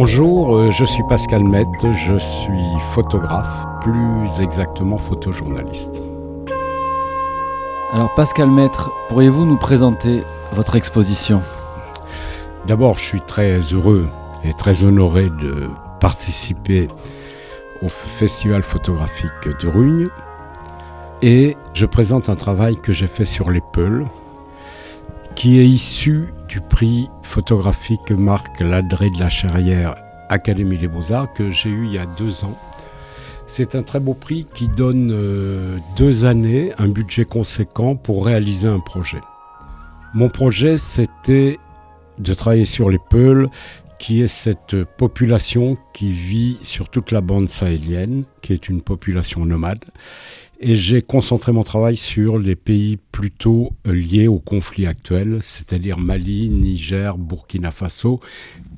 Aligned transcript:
Bonjour, 0.00 0.54
euh, 0.54 0.70
je 0.70 0.84
suis 0.84 1.02
Pascal 1.08 1.42
Mette, 1.42 1.66
je 1.82 2.20
suis 2.20 2.78
photographe, 2.92 3.82
plus 3.82 4.40
exactement 4.40 4.96
photojournaliste. 4.96 6.00
Alors 7.92 8.14
Pascal 8.14 8.48
Maître, 8.48 8.92
pourriez-vous 9.08 9.44
nous 9.44 9.56
présenter 9.56 10.22
votre 10.52 10.76
exposition? 10.76 11.42
D'abord, 12.68 12.96
je 12.98 13.06
suis 13.06 13.20
très 13.20 13.58
heureux 13.58 14.08
et 14.44 14.54
très 14.54 14.84
honoré 14.84 15.30
de 15.30 15.68
participer 15.98 16.86
au 17.82 17.88
Festival 17.88 18.62
photographique 18.62 19.48
de 19.60 19.66
Rugne 19.66 20.08
et 21.22 21.56
je 21.74 21.86
présente 21.86 22.28
un 22.28 22.36
travail 22.36 22.76
que 22.76 22.92
j'ai 22.92 23.08
fait 23.08 23.26
sur 23.26 23.50
les 23.50 23.62
Peuls 23.72 24.06
qui 25.34 25.58
est 25.58 25.66
issu 25.66 26.28
du 26.48 26.60
prix 26.60 27.08
photographique 27.22 28.10
Marc 28.10 28.60
Ladré 28.60 29.10
de 29.10 29.18
la 29.20 29.28
Charrière 29.28 29.94
Académie 30.30 30.78
des 30.78 30.88
Beaux-Arts 30.88 31.32
que 31.34 31.50
j'ai 31.50 31.68
eu 31.68 31.84
il 31.84 31.92
y 31.92 31.98
a 31.98 32.06
deux 32.06 32.44
ans. 32.44 32.58
C'est 33.46 33.74
un 33.74 33.82
très 33.82 34.00
beau 34.00 34.14
prix 34.14 34.46
qui 34.54 34.68
donne 34.68 35.10
euh, 35.12 35.78
deux 35.96 36.24
années, 36.24 36.72
un 36.78 36.88
budget 36.88 37.24
conséquent 37.24 37.96
pour 37.96 38.24
réaliser 38.24 38.68
un 38.68 38.80
projet. 38.80 39.20
Mon 40.14 40.28
projet, 40.28 40.78
c'était 40.78 41.58
de 42.18 42.34
travailler 42.34 42.64
sur 42.64 42.90
les 42.90 42.98
Peuls, 43.10 43.48
qui 43.98 44.22
est 44.22 44.28
cette 44.28 44.84
population 44.84 45.76
qui 45.92 46.12
vit 46.12 46.58
sur 46.62 46.88
toute 46.88 47.10
la 47.10 47.20
bande 47.20 47.50
sahélienne, 47.50 48.24
qui 48.42 48.52
est 48.52 48.68
une 48.68 48.80
population 48.80 49.44
nomade, 49.44 49.84
et 50.60 50.74
j'ai 50.74 51.02
concentré 51.02 51.52
mon 51.52 51.62
travail 51.62 51.96
sur 51.96 52.38
les 52.38 52.56
pays 52.56 52.98
plutôt 53.12 53.72
euh, 53.86 53.92
liés 53.92 54.26
au 54.26 54.38
conflit 54.38 54.86
actuel, 54.86 55.38
c'est-à-dire 55.40 55.98
Mali, 55.98 56.48
Niger, 56.48 57.16
Burkina 57.16 57.70
Faso 57.70 58.20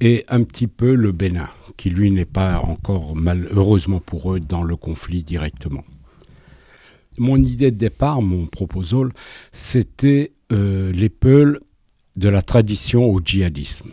et 0.01 0.25
un 0.29 0.43
petit 0.43 0.67
peu 0.67 0.95
le 0.95 1.13
Bénin, 1.13 1.49
qui 1.77 1.91
lui 1.91 2.11
n'est 2.11 2.27
pas 2.27 2.59
encore 2.61 3.17
malheureusement 3.17 4.01
pour 4.01 4.35
eux 4.35 4.41
dans 4.41 4.63
le 4.63 4.77
conflit 4.77 5.23
directement. 5.23 5.85
Mon 7.17 7.37
idée 7.37 7.71
de 7.71 7.77
départ, 7.77 8.21
mon 8.21 8.47
proposal, 8.47 9.11
c'était 9.53 10.33
euh, 10.53 10.93
de 10.93 12.29
la 12.29 12.43
tradition 12.43 13.05
au 13.05 13.21
djihadisme. 13.25 13.91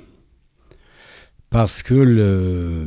Parce 1.50 1.82
que 1.82 2.86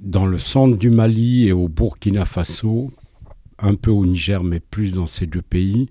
dans 0.00 0.26
le 0.26 0.38
centre 0.38 0.76
du 0.76 0.88
Mali 0.88 1.48
et 1.48 1.52
au 1.52 1.68
Burkina 1.68 2.24
Faso, 2.24 2.90
un 3.58 3.74
peu 3.74 3.90
au 3.90 4.04
Niger, 4.04 4.42
mais 4.44 4.60
plus 4.60 4.92
dans 4.92 5.06
ces 5.06 5.26
deux 5.26 5.42
pays, 5.42 5.88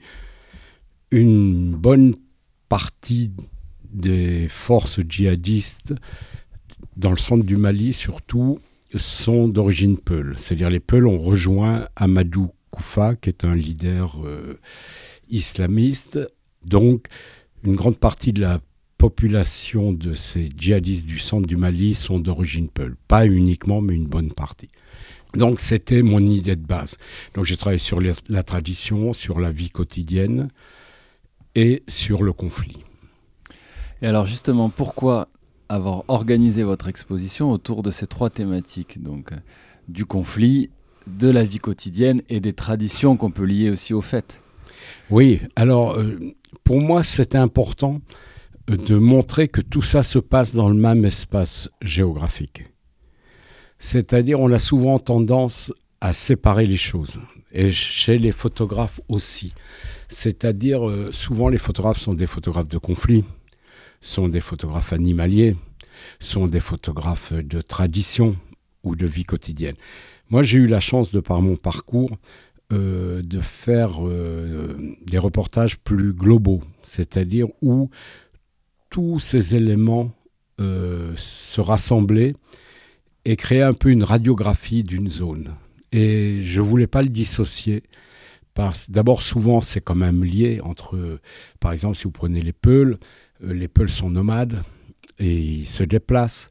une 1.11 1.75
bonne 1.75 2.15
partie 2.69 3.31
des 3.91 4.47
forces 4.49 4.99
djihadistes, 5.07 5.93
dans 6.97 7.11
le 7.11 7.17
centre 7.17 7.43
du 7.43 7.57
Mali 7.57 7.93
surtout, 7.93 8.59
sont 8.95 9.47
d'origine 9.47 9.97
Peul. 9.97 10.35
C'est-à-dire 10.37 10.69
les 10.69 10.79
Peuls 10.79 11.07
ont 11.07 11.17
rejoint 11.17 11.87
Amadou 11.95 12.51
Koufa, 12.71 13.15
qui 13.15 13.29
est 13.29 13.43
un 13.43 13.55
leader 13.55 14.21
euh, 14.25 14.59
islamiste. 15.29 16.19
Donc, 16.65 17.07
une 17.63 17.75
grande 17.75 17.97
partie 17.97 18.33
de 18.33 18.41
la 18.41 18.59
population 18.97 19.91
de 19.91 20.13
ces 20.13 20.49
djihadistes 20.55 21.05
du 21.05 21.19
centre 21.19 21.47
du 21.47 21.57
Mali 21.57 21.93
sont 21.93 22.19
d'origine 22.19 22.69
Peul. 22.69 22.95
Pas 23.07 23.25
uniquement, 23.25 23.81
mais 23.81 23.95
une 23.95 24.07
bonne 24.07 24.31
partie. 24.31 24.69
Donc 25.35 25.59
c'était 25.59 26.01
mon 26.01 26.19
idée 26.19 26.55
de 26.55 26.65
base. 26.65 26.97
Donc 27.33 27.45
j'ai 27.45 27.57
travaillé 27.57 27.79
sur 27.79 27.99
la 28.01 28.43
tradition, 28.43 29.13
sur 29.13 29.39
la 29.39 29.51
vie 29.51 29.69
quotidienne 29.69 30.49
et 31.55 31.83
sur 31.87 32.23
le 32.23 32.33
conflit. 32.33 32.77
Et 34.01 34.07
alors 34.07 34.25
justement, 34.25 34.69
pourquoi 34.69 35.29
avoir 35.69 36.03
organisé 36.07 36.63
votre 36.63 36.87
exposition 36.87 37.51
autour 37.51 37.83
de 37.83 37.91
ces 37.91 38.07
trois 38.07 38.29
thématiques 38.29 39.01
Donc 39.01 39.31
du 39.87 40.05
conflit, 40.05 40.69
de 41.07 41.29
la 41.29 41.43
vie 41.43 41.59
quotidienne 41.59 42.21
et 42.29 42.39
des 42.39 42.53
traditions 42.53 43.17
qu'on 43.17 43.31
peut 43.31 43.45
lier 43.45 43.69
aussi 43.69 43.93
aux 43.93 44.01
fêtes 44.01 44.41
Oui, 45.09 45.39
alors 45.55 45.93
euh, 45.93 46.19
pour 46.63 46.81
moi 46.81 47.03
c'était 47.03 47.37
important 47.37 48.01
de 48.67 48.97
montrer 48.97 49.47
que 49.47 49.61
tout 49.61 49.83
ça 49.83 50.01
se 50.01 50.17
passe 50.17 50.53
dans 50.53 50.69
le 50.69 50.75
même 50.75 51.05
espace 51.05 51.69
géographique. 51.81 52.63
C'est-à-dire, 53.85 54.39
on 54.39 54.51
a 54.51 54.57
souvent 54.57 54.97
tendance 54.97 55.71
à 56.01 56.11
séparer 56.11 56.65
les 56.65 56.75
choses. 56.75 57.19
Et 57.51 57.69
chez 57.69 58.17
les 58.17 58.31
photographes 58.31 58.99
aussi. 59.09 59.53
C'est-à-dire, 60.09 60.89
euh, 60.89 61.11
souvent 61.11 61.49
les 61.49 61.59
photographes 61.59 61.99
sont 61.99 62.15
des 62.15 62.25
photographes 62.25 62.67
de 62.67 62.79
conflit, 62.79 63.23
sont 64.01 64.27
des 64.27 64.39
photographes 64.39 64.91
animaliers, 64.91 65.55
sont 66.19 66.47
des 66.47 66.61
photographes 66.61 67.31
de 67.31 67.61
tradition 67.61 68.35
ou 68.83 68.95
de 68.95 69.05
vie 69.05 69.23
quotidienne. 69.23 69.75
Moi, 70.31 70.41
j'ai 70.41 70.57
eu 70.57 70.67
la 70.67 70.79
chance, 70.79 71.11
de 71.11 71.19
par 71.19 71.43
mon 71.43 71.55
parcours, 71.55 72.17
euh, 72.73 73.21
de 73.21 73.39
faire 73.39 74.03
euh, 74.03 74.95
des 75.05 75.19
reportages 75.19 75.77
plus 75.77 76.11
globaux, 76.11 76.61
c'est-à-dire 76.81 77.49
où 77.61 77.91
tous 78.89 79.19
ces 79.19 79.55
éléments 79.55 80.11
se 80.57 81.61
rassemblaient 81.61 82.33
et 83.25 83.35
créer 83.35 83.61
un 83.61 83.73
peu 83.73 83.89
une 83.89 84.03
radiographie 84.03 84.83
d'une 84.83 85.09
zone. 85.09 85.55
Et 85.91 86.43
je 86.43 86.61
ne 86.61 86.65
voulais 86.65 86.87
pas 86.87 87.01
le 87.01 87.09
dissocier. 87.09 87.83
D'abord, 88.87 89.21
souvent, 89.21 89.59
c'est 89.59 89.81
quand 89.81 89.95
même 89.95 90.23
lié 90.23 90.61
entre, 90.63 91.19
par 91.59 91.73
exemple, 91.73 91.97
si 91.97 92.03
vous 92.05 92.11
prenez 92.11 92.41
les 92.41 92.53
Peuls, 92.53 92.97
euh, 93.43 93.53
les 93.53 93.67
Peuls 93.67 93.89
sont 93.89 94.09
nomades 94.09 94.63
et 95.19 95.37
ils 95.37 95.65
se 95.65 95.83
déplacent. 95.83 96.49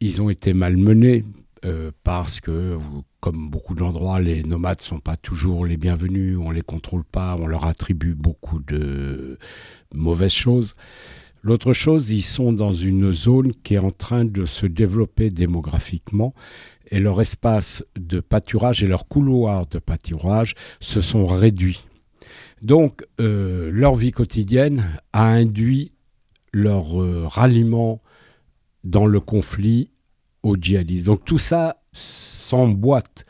Ils 0.00 0.22
ont 0.22 0.30
été 0.30 0.52
malmenés 0.52 1.24
euh, 1.64 1.90
parce 2.04 2.40
que, 2.40 2.78
comme 3.18 3.50
beaucoup 3.50 3.74
d'endroits, 3.74 4.20
les 4.20 4.44
nomades 4.44 4.78
ne 4.78 4.84
sont 4.84 5.00
pas 5.00 5.16
toujours 5.16 5.66
les 5.66 5.76
bienvenus, 5.76 6.38
on 6.38 6.50
ne 6.50 6.54
les 6.54 6.62
contrôle 6.62 7.04
pas, 7.04 7.36
on 7.36 7.48
leur 7.48 7.64
attribue 7.64 8.14
beaucoup 8.14 8.60
de 8.60 9.38
mauvaises 9.92 10.32
choses. 10.32 10.76
L'autre 11.42 11.72
chose, 11.72 12.10
ils 12.10 12.22
sont 12.22 12.52
dans 12.52 12.72
une 12.72 13.12
zone 13.12 13.52
qui 13.62 13.74
est 13.74 13.78
en 13.78 13.92
train 13.92 14.24
de 14.24 14.44
se 14.44 14.66
développer 14.66 15.30
démographiquement 15.30 16.34
et 16.90 17.00
leur 17.00 17.20
espace 17.20 17.84
de 17.98 18.20
pâturage 18.20 18.82
et 18.82 18.86
leur 18.86 19.06
couloir 19.06 19.66
de 19.66 19.78
pâturage 19.78 20.54
se 20.80 21.00
sont 21.00 21.26
réduits. 21.26 21.84
Donc, 22.62 23.04
euh, 23.20 23.70
leur 23.72 23.94
vie 23.94 24.10
quotidienne 24.10 24.84
a 25.12 25.26
induit 25.26 25.92
leur 26.52 27.00
euh, 27.00 27.26
ralliement 27.26 28.00
dans 28.84 29.06
le 29.06 29.20
conflit 29.20 29.90
au 30.42 30.56
djihadistes. 30.56 31.06
Donc, 31.06 31.24
tout 31.24 31.38
ça 31.38 31.80
s'emboîte. 31.92 33.26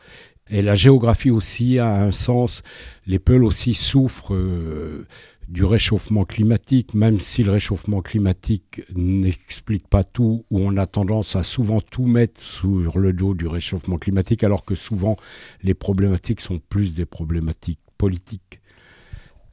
Et 0.51 0.63
la 0.63 0.75
géographie 0.75 1.31
aussi 1.31 1.79
a 1.79 2.03
un 2.03 2.13
sens. 2.13 2.63
Les 3.07 3.19
Peuls 3.19 3.45
aussi 3.45 3.75
souffrent 3.75 4.35
euh, 4.35 5.07
du 5.49 5.65
réchauffement 5.65 6.25
climatique, 6.25 6.93
même 6.93 7.19
si 7.19 7.43
le 7.43 7.53
réchauffement 7.53 8.03
climatique 8.03 8.83
n'explique 8.95 9.89
pas 9.89 10.05
tout, 10.05 10.45
où 10.51 10.61
on 10.61 10.77
a 10.77 10.87
tendance 10.87 11.37
à 11.37 11.43
souvent 11.43 11.81
tout 11.81 12.05
mettre 12.05 12.41
sur 12.41 12.99
le 12.99 13.13
dos 13.15 13.35
du 13.35 13.47
réchauffement 13.47 13.97
climatique, 13.97 14.45
alors 14.45 14.65
que 14.65 14.75
souvent 14.75 15.17
les 15.63 15.73
problématiques 15.73 16.43
sont 16.43 16.59
plus 16.59 16.93
des 16.93 17.07
problématiques 17.07 17.81
politiques 17.97 18.61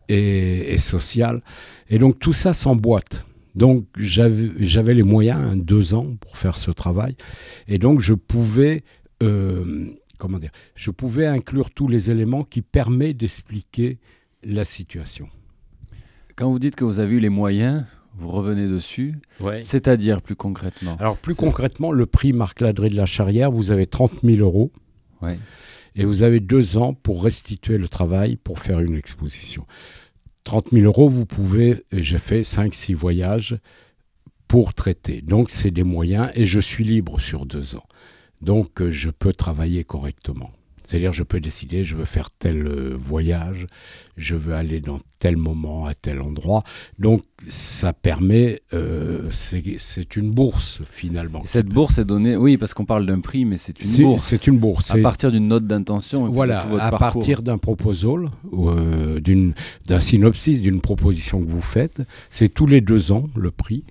et, 0.10 0.78
sociales. 0.78 1.42
Et 1.90 1.98
donc 1.98 2.20
tout 2.20 2.34
ça 2.34 2.54
s'emboîte. 2.54 3.26
Donc 3.56 3.86
j'avais 3.98 4.94
les 4.94 5.04
moyens, 5.04 5.40
hein, 5.40 5.56
deux 5.56 5.94
ans, 5.94 6.18
pour 6.20 6.38
faire 6.38 6.58
ce 6.58 6.72
travail, 6.72 7.16
et 7.68 7.78
donc 7.78 8.02
je 8.02 8.14
pouvais... 8.14 8.84
Euh, 9.24 9.92
comment 10.18 10.40
dire, 10.40 10.52
je 10.76 10.92
pouvais 10.92 11.26
inclure 11.26 11.72
tous 11.72 11.88
les 11.88 12.12
éléments 12.12 12.44
qui 12.44 12.62
permettent 12.62 13.18
d'expliquer 13.18 13.98
la 14.44 14.66
situation. 14.66 15.30
Quand 16.36 16.52
vous 16.52 16.60
dites 16.60 16.76
que 16.76 16.84
vous 16.84 17.00
avez 17.00 17.16
eu 17.16 17.20
les 17.20 17.30
moyens, 17.30 17.86
vous 18.18 18.30
revenez 18.30 18.68
dessus, 18.68 19.16
c'est-à-dire 19.64 20.22
plus 20.22 20.36
concrètement 20.36 20.98
Alors 21.00 21.18
plus 21.18 21.36
concrètement, 21.36 21.92
le 21.92 22.06
prix 22.06 22.34
Marc 22.34 22.62
Ladré 22.62 22.90
de 22.90 22.98
la 22.98 23.06
Charrière, 23.06 23.52
vous 23.52 23.72
avez 23.72 23.88
30 23.88 24.12
000 24.24 24.38
euros. 24.40 24.72
Et 25.96 26.04
vous 26.04 26.24
avez 26.24 26.42
deux 26.42 26.78
ans 26.78 26.94
pour 26.94 27.24
restituer 27.24 27.78
le 27.78 27.88
travail 27.88 28.36
pour 28.36 28.60
faire 28.60 28.82
une 28.82 28.96
exposition. 28.96 29.66
30 30.44 30.68
000 30.74 30.86
euros, 30.86 31.08
vous 31.08 31.26
pouvez, 31.26 31.84
j'ai 31.92 32.20
fait 32.20 32.42
5-6 32.42 32.94
voyages 32.94 33.58
pour 34.48 34.74
traiter. 34.74 35.22
Donc 35.22 35.50
c'est 35.50 35.72
des 35.72 35.84
moyens 35.84 36.30
et 36.36 36.46
je 36.46 36.60
suis 36.60 36.84
libre 36.84 37.20
sur 37.20 37.46
deux 37.46 37.76
ans. 37.76 37.88
Donc 38.42 38.82
euh, 38.82 38.92
je 38.92 39.10
peux 39.10 39.34
travailler 39.34 39.84
correctement. 39.84 40.52
C'est-à-dire, 40.88 41.14
je 41.14 41.24
peux 41.24 41.40
décider, 41.40 41.84
je 41.84 41.96
veux 41.96 42.06
faire 42.06 42.30
tel 42.30 42.68
euh, 42.68 42.96
voyage, 43.00 43.68
je 44.18 44.36
veux 44.36 44.54
aller 44.54 44.82
dans 44.82 45.00
tel 45.20 45.36
moment, 45.36 45.86
à 45.86 45.96
tel 45.96 46.22
endroit. 46.22 46.64
Donc, 47.00 47.24
ça 47.48 47.94
permet, 47.94 48.62
euh, 48.74 49.30
c'est 49.32 50.16
une 50.16 50.32
bourse 50.32 50.82
finalement. 50.92 51.42
cette 51.46 51.68
bourse 51.70 51.98
est 51.98 52.06
donnée, 52.06 52.36
oui, 52.38 52.58
parce 52.58 52.74
qu'on 52.74 52.86
parle 52.86 53.06
d'un 53.06 53.20
prix, 53.20 53.46
mais 53.46 53.58
c'est 53.58 53.80
une 53.82 54.04
bourse. 54.04 54.24
C'est 54.24 54.48
une 54.48 54.58
bourse. 54.58 54.92
À 54.92 54.98
partir 55.00 55.32
d'une 55.32 55.48
note 55.48 55.66
d'intention. 55.66 56.30
Voilà, 56.30 56.68
à 56.80 56.92
partir 56.92 57.42
d'un 57.42 57.58
proposal, 57.58 58.30
euh, 58.54 59.20
d'un 59.86 60.00
synopsis, 60.00 60.62
d'une 60.62 60.82
proposition 60.82 61.44
que 61.44 61.50
vous 61.50 61.62
faites. 61.62 62.02
C'est 62.30 62.50
tous 62.50 62.68
les 62.68 62.82
deux 62.82 63.12
ans 63.12 63.26
le 63.36 63.52
prix. 63.52 63.84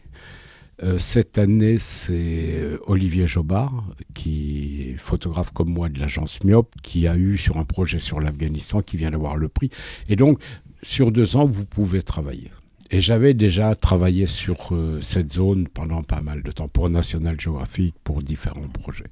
Euh, 0.82 0.98
cette 0.98 1.38
année, 1.38 1.78
c'est 1.78 2.58
euh, 2.58 2.78
Olivier 2.86 3.26
Jobard, 3.26 3.84
qui 4.12 4.82
est 4.82 4.96
photographe 4.96 5.50
comme 5.52 5.68
moi 5.68 5.88
de 5.88 6.00
l'agence 6.00 6.42
Myop, 6.42 6.74
qui 6.82 7.06
a 7.06 7.16
eu 7.16 7.38
sur 7.38 7.58
un 7.58 7.64
projet 7.64 7.98
sur 7.98 8.20
l'Afghanistan, 8.20 8.82
qui 8.82 8.96
vient 8.96 9.12
d'avoir 9.12 9.36
le 9.36 9.48
prix. 9.48 9.70
Et 10.08 10.16
donc, 10.16 10.40
sur 10.82 11.12
deux 11.12 11.36
ans, 11.36 11.46
vous 11.46 11.64
pouvez 11.64 12.02
travailler. 12.02 12.50
Et 12.90 13.00
j'avais 13.00 13.34
déjà 13.34 13.74
travaillé 13.76 14.26
sur 14.26 14.74
euh, 14.74 15.00
cette 15.00 15.32
zone 15.32 15.68
pendant 15.68 16.02
pas 16.02 16.20
mal 16.20 16.42
de 16.42 16.50
temps, 16.50 16.68
pour 16.68 16.90
National 16.90 17.40
Geographic, 17.40 17.94
pour 18.02 18.22
différents 18.22 18.68
projets. 18.68 19.06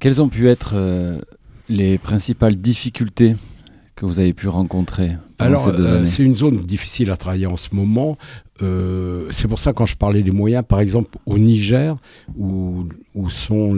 Quelles 0.00 0.20
ont 0.20 0.28
pu 0.28 0.46
être 0.46 0.76
les 1.68 1.98
principales 1.98 2.56
difficultés 2.56 3.34
que 3.98 4.06
vous 4.06 4.20
avez 4.20 4.32
pu 4.32 4.46
rencontrer 4.46 5.10
Alors, 5.40 5.66
euh, 5.66 6.04
c'est 6.04 6.22
une 6.22 6.36
zone 6.36 6.58
difficile 6.58 7.10
à 7.10 7.16
travailler 7.16 7.46
en 7.46 7.56
ce 7.56 7.74
moment. 7.74 8.16
Euh, 8.62 9.26
c'est 9.30 9.48
pour 9.48 9.58
ça 9.58 9.72
quand 9.72 9.86
je 9.86 9.96
parlais 9.96 10.22
des 10.22 10.30
moyens, 10.30 10.64
par 10.66 10.78
exemple 10.78 11.18
au 11.26 11.36
Niger, 11.36 11.96
où, 12.36 12.86
où 13.14 13.28
sont 13.28 13.76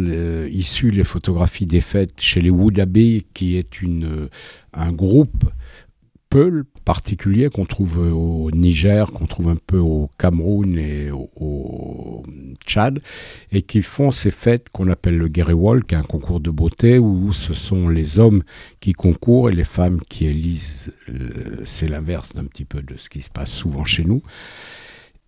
issues 0.50 0.90
les 0.90 1.04
photographies 1.04 1.64
des 1.64 1.80
fêtes 1.80 2.20
chez 2.20 2.40
les 2.40 2.50
Woudabé, 2.50 3.24
qui 3.32 3.56
est 3.56 3.80
une, 3.80 4.28
un 4.74 4.92
groupe 4.92 5.50
Peul 6.28 6.64
particulier 6.90 7.50
qu'on 7.50 7.66
trouve 7.66 7.98
au 7.98 8.50
Niger, 8.50 9.12
qu'on 9.12 9.26
trouve 9.26 9.48
un 9.48 9.58
peu 9.64 9.78
au 9.78 10.10
Cameroun 10.18 10.76
et 10.76 11.12
au, 11.12 12.24
Tchad, 12.66 12.98
et 13.52 13.62
qui 13.62 13.82
font 13.82 14.10
ces 14.10 14.32
fêtes 14.32 14.70
qu'on 14.72 14.88
appelle 14.88 15.16
le 15.16 15.28
qui 15.28 15.94
est 15.94 15.98
un 15.98 16.02
concours 16.02 16.40
de 16.40 16.50
beauté 16.50 16.98
où 16.98 17.32
ce 17.32 17.54
sont 17.54 17.88
les 17.88 18.18
hommes 18.18 18.42
qui 18.80 18.92
concourent 18.92 19.50
et 19.50 19.52
les 19.52 19.62
femmes 19.78 20.00
qui 20.08 20.26
élisent. 20.26 20.92
Euh, 21.08 21.62
c'est 21.64 21.88
l'inverse 21.88 22.30
d'un 22.34 22.46
petit 22.46 22.64
peu 22.64 22.82
de 22.82 22.96
ce 22.96 23.08
qui 23.08 23.22
se 23.22 23.30
passe 23.30 23.52
souvent 23.52 23.84
chez 23.84 24.02
nous. 24.02 24.20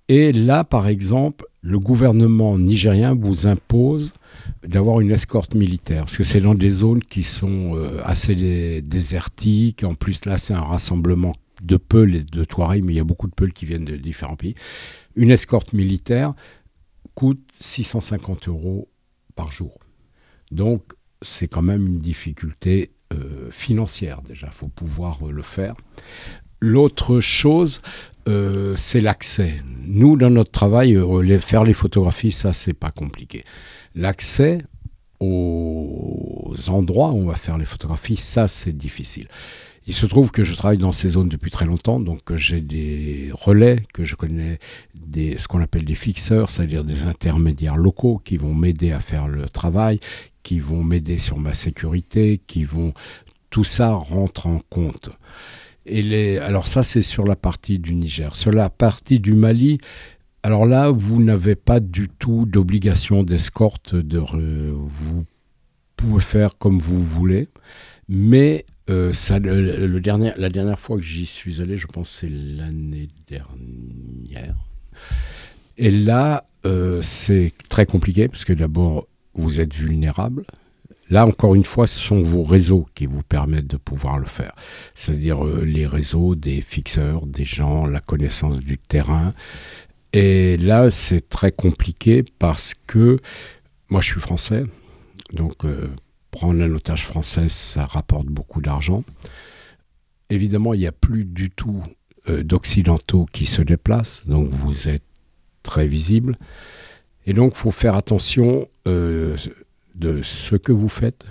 Et 0.08 0.32
là, 0.32 0.64
par 0.64 0.88
exemple, 0.88 1.44
le 1.60 1.78
gouvernement 1.78 2.58
nigérien 2.58 3.14
vous 3.14 3.46
impose 3.46 4.12
d'avoir 4.66 5.00
une 5.00 5.12
escorte 5.12 5.54
militaire, 5.54 6.06
parce 6.06 6.16
que 6.16 6.24
c'est 6.24 6.40
dans 6.40 6.56
des 6.56 6.70
zones 6.70 7.04
qui 7.04 7.22
sont 7.22 7.76
euh, 7.76 8.00
assez 8.02 8.82
désertiques. 8.82 9.84
En 9.84 9.94
plus, 9.94 10.24
là, 10.24 10.38
c'est 10.38 10.54
un 10.54 10.60
rassemblement 10.60 11.34
de 11.62 11.76
Peuls 11.76 12.16
et 12.16 12.24
de 12.24 12.44
Touaregs, 12.44 12.84
mais 12.84 12.92
il 12.92 12.96
y 12.96 13.00
a 13.00 13.04
beaucoup 13.04 13.28
de 13.28 13.34
Peuls 13.34 13.52
qui 13.52 13.64
viennent 13.64 13.84
de 13.84 13.96
différents 13.96 14.36
pays. 14.36 14.54
Une 15.16 15.30
escorte 15.30 15.72
militaire 15.72 16.34
coûte 17.14 17.42
650 17.60 18.48
euros 18.48 18.88
par 19.34 19.52
jour. 19.52 19.78
Donc, 20.50 20.82
c'est 21.22 21.48
quand 21.48 21.62
même 21.62 21.86
une 21.86 22.00
difficulté 22.00 22.90
euh, 23.12 23.50
financière 23.50 24.22
déjà, 24.22 24.48
il 24.48 24.52
faut 24.52 24.68
pouvoir 24.68 25.26
euh, 25.26 25.30
le 25.30 25.42
faire. 25.42 25.74
L'autre 26.60 27.20
chose, 27.20 27.82
c'est 28.76 29.00
l'accès. 29.00 29.60
Nous, 29.84 30.16
dans 30.16 30.30
notre 30.30 30.52
travail, 30.52 30.96
faire 31.40 31.64
les 31.64 31.72
photographies, 31.72 32.30
ça, 32.30 32.52
c'est 32.52 32.72
pas 32.72 32.92
compliqué. 32.92 33.42
L'accès 33.96 34.58
aux 35.22 36.54
endroits 36.68 37.10
où 37.12 37.18
on 37.18 37.26
va 37.26 37.36
faire 37.36 37.56
les 37.56 37.64
photographies, 37.64 38.16
ça 38.16 38.48
c'est 38.48 38.76
difficile. 38.76 39.28
Il 39.86 39.94
se 39.94 40.06
trouve 40.06 40.30
que 40.30 40.44
je 40.44 40.54
travaille 40.54 40.78
dans 40.78 40.92
ces 40.92 41.10
zones 41.10 41.28
depuis 41.28 41.50
très 41.50 41.66
longtemps, 41.66 41.98
donc 41.98 42.36
j'ai 42.36 42.60
des 42.60 43.30
relais 43.32 43.82
que 43.92 44.04
je 44.04 44.14
connais, 44.14 44.58
ce 45.14 45.48
qu'on 45.48 45.60
appelle 45.60 45.84
des 45.84 45.94
fixeurs, 45.96 46.50
c'est-à-dire 46.50 46.84
des 46.84 47.02
intermédiaires 47.02 47.76
locaux 47.76 48.20
qui 48.24 48.36
vont 48.36 48.54
m'aider 48.54 48.92
à 48.92 49.00
faire 49.00 49.26
le 49.26 49.48
travail, 49.48 49.98
qui 50.42 50.60
vont 50.60 50.84
m'aider 50.84 51.18
sur 51.18 51.38
ma 51.38 51.52
sécurité, 51.54 52.40
qui 52.46 52.64
vont... 52.64 52.94
Tout 53.50 53.64
ça 53.64 53.92
rentre 53.92 54.46
en 54.46 54.60
compte. 54.70 55.10
Et 55.84 56.02
les, 56.02 56.38
alors 56.38 56.66
ça, 56.68 56.82
c'est 56.82 57.02
sur 57.02 57.24
la 57.24 57.36
partie 57.36 57.78
du 57.78 57.94
Niger. 57.94 58.34
Sur 58.34 58.50
la 58.50 58.70
partie 58.70 59.20
du 59.20 59.34
Mali, 59.34 59.78
alors 60.42 60.64
là, 60.64 60.90
vous 60.90 61.22
n'avez 61.22 61.54
pas 61.54 61.78
du 61.78 62.08
tout 62.08 62.46
d'obligation 62.46 63.22
d'escorte. 63.22 63.94
De 63.94 64.18
vous 64.18 65.26
pouvez 65.96 66.22
faire 66.22 66.56
comme 66.56 66.78
vous 66.78 67.04
voulez. 67.04 67.48
Mais 68.08 68.64
euh, 68.92 69.86
le, 69.86 70.00
dernier, 70.00 70.32
la 70.36 70.48
dernière 70.48 70.78
fois 70.78 70.96
que 70.96 71.02
j'y 71.02 71.26
suis 71.26 71.60
allé, 71.60 71.76
je 71.76 71.86
pense 71.86 72.10
c'est 72.10 72.28
l'année 72.28 73.08
dernière. 73.28 74.54
Et 75.78 75.90
là, 75.90 76.44
euh, 76.66 77.00
c'est 77.02 77.52
très 77.68 77.86
compliqué 77.86 78.28
parce 78.28 78.44
que 78.44 78.52
d'abord, 78.52 79.08
vous 79.34 79.60
êtes 79.60 79.74
vulnérable. 79.74 80.44
Là, 81.10 81.26
encore 81.26 81.54
une 81.54 81.64
fois, 81.64 81.86
ce 81.86 82.00
sont 82.00 82.22
vos 82.22 82.42
réseaux 82.42 82.86
qui 82.94 83.06
vous 83.06 83.22
permettent 83.22 83.66
de 83.66 83.76
pouvoir 83.76 84.18
le 84.18 84.26
faire. 84.26 84.54
C'est-à-dire 84.94 85.44
euh, 85.44 85.64
les 85.64 85.86
réseaux 85.86 86.34
des 86.34 86.60
fixeurs, 86.62 87.26
des 87.26 87.44
gens, 87.44 87.86
la 87.86 88.00
connaissance 88.00 88.58
du 88.60 88.78
terrain, 88.78 89.34
et 90.12 90.58
là, 90.58 90.90
c'est 90.90 91.28
très 91.28 91.52
compliqué 91.52 92.22
parce 92.38 92.74
que 92.86 93.18
moi, 93.88 94.00
je 94.02 94.08
suis 94.08 94.20
français. 94.20 94.64
Donc, 95.32 95.64
prendre 96.32 96.60
un 96.60 96.72
otage 96.72 97.06
français, 97.06 97.48
ça 97.48 97.84
rapporte 97.84 98.26
beaucoup 98.26 98.60
d'argent. 98.60 99.04
Évidemment, 100.30 100.74
il 100.74 100.80
n'y 100.80 100.86
a 100.88 100.92
plus 100.92 101.24
du 101.24 101.50
tout 101.50 101.82
euh, 102.28 102.42
d'occidentaux 102.42 103.26
qui 103.32 103.46
se 103.46 103.62
déplacent. 103.62 104.26
Donc, 104.26 104.48
vous 104.48 104.88
êtes 104.88 105.04
très 105.62 105.86
visible. 105.86 106.36
Et 107.26 107.34
donc, 107.34 107.52
il 107.54 107.58
faut 107.58 107.70
faire 107.70 107.94
attention 107.94 108.66
euh, 108.88 109.36
de 109.94 110.22
ce 110.22 110.56
que 110.56 110.72
vous 110.72 110.88
faites, 110.88 111.26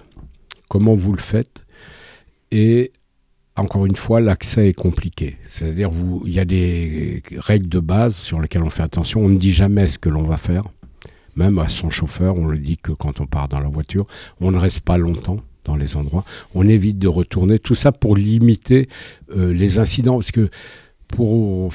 comment 0.69 0.95
vous 0.95 1.11
le 1.11 1.21
faites, 1.21 1.65
et 2.51 2.93
encore 3.55 3.85
une 3.85 3.95
fois, 3.95 4.21
l'accès 4.21 4.69
est 4.69 4.73
compliqué. 4.73 5.37
C'est-à-dire, 5.45 5.91
il 6.25 6.31
y 6.31 6.39
a 6.39 6.45
des 6.45 7.23
règles 7.37 7.67
de 7.67 7.79
base 7.79 8.15
sur 8.15 8.39
lesquelles 8.39 8.63
on 8.63 8.69
fait 8.69 8.83
attention. 8.83 9.21
On 9.21 9.29
ne 9.29 9.37
dit 9.37 9.51
jamais 9.51 9.87
ce 9.87 9.99
que 9.99 10.09
l'on 10.09 10.23
va 10.23 10.37
faire. 10.37 10.63
Même 11.35 11.59
à 11.59 11.69
son 11.69 11.89
chauffeur, 11.89 12.35
on 12.37 12.47
le 12.47 12.57
dit 12.57 12.77
que 12.77 12.91
quand 12.91 13.21
on 13.21 13.25
part 13.25 13.47
dans 13.47 13.59
la 13.59 13.69
voiture, 13.69 14.05
on 14.39 14.51
ne 14.51 14.57
reste 14.57 14.81
pas 14.81 14.97
longtemps 14.97 15.37
dans 15.65 15.75
les 15.75 15.95
endroits. 15.95 16.25
On 16.55 16.67
évite 16.67 16.97
de 16.99 17.07
retourner. 17.07 17.59
Tout 17.59 17.75
ça 17.75 17.91
pour 17.91 18.15
limiter 18.15 18.89
euh, 19.35 19.53
les 19.53 19.79
incidents. 19.79 20.15
Parce 20.15 20.31
que 20.31 20.49
pour 21.07 21.71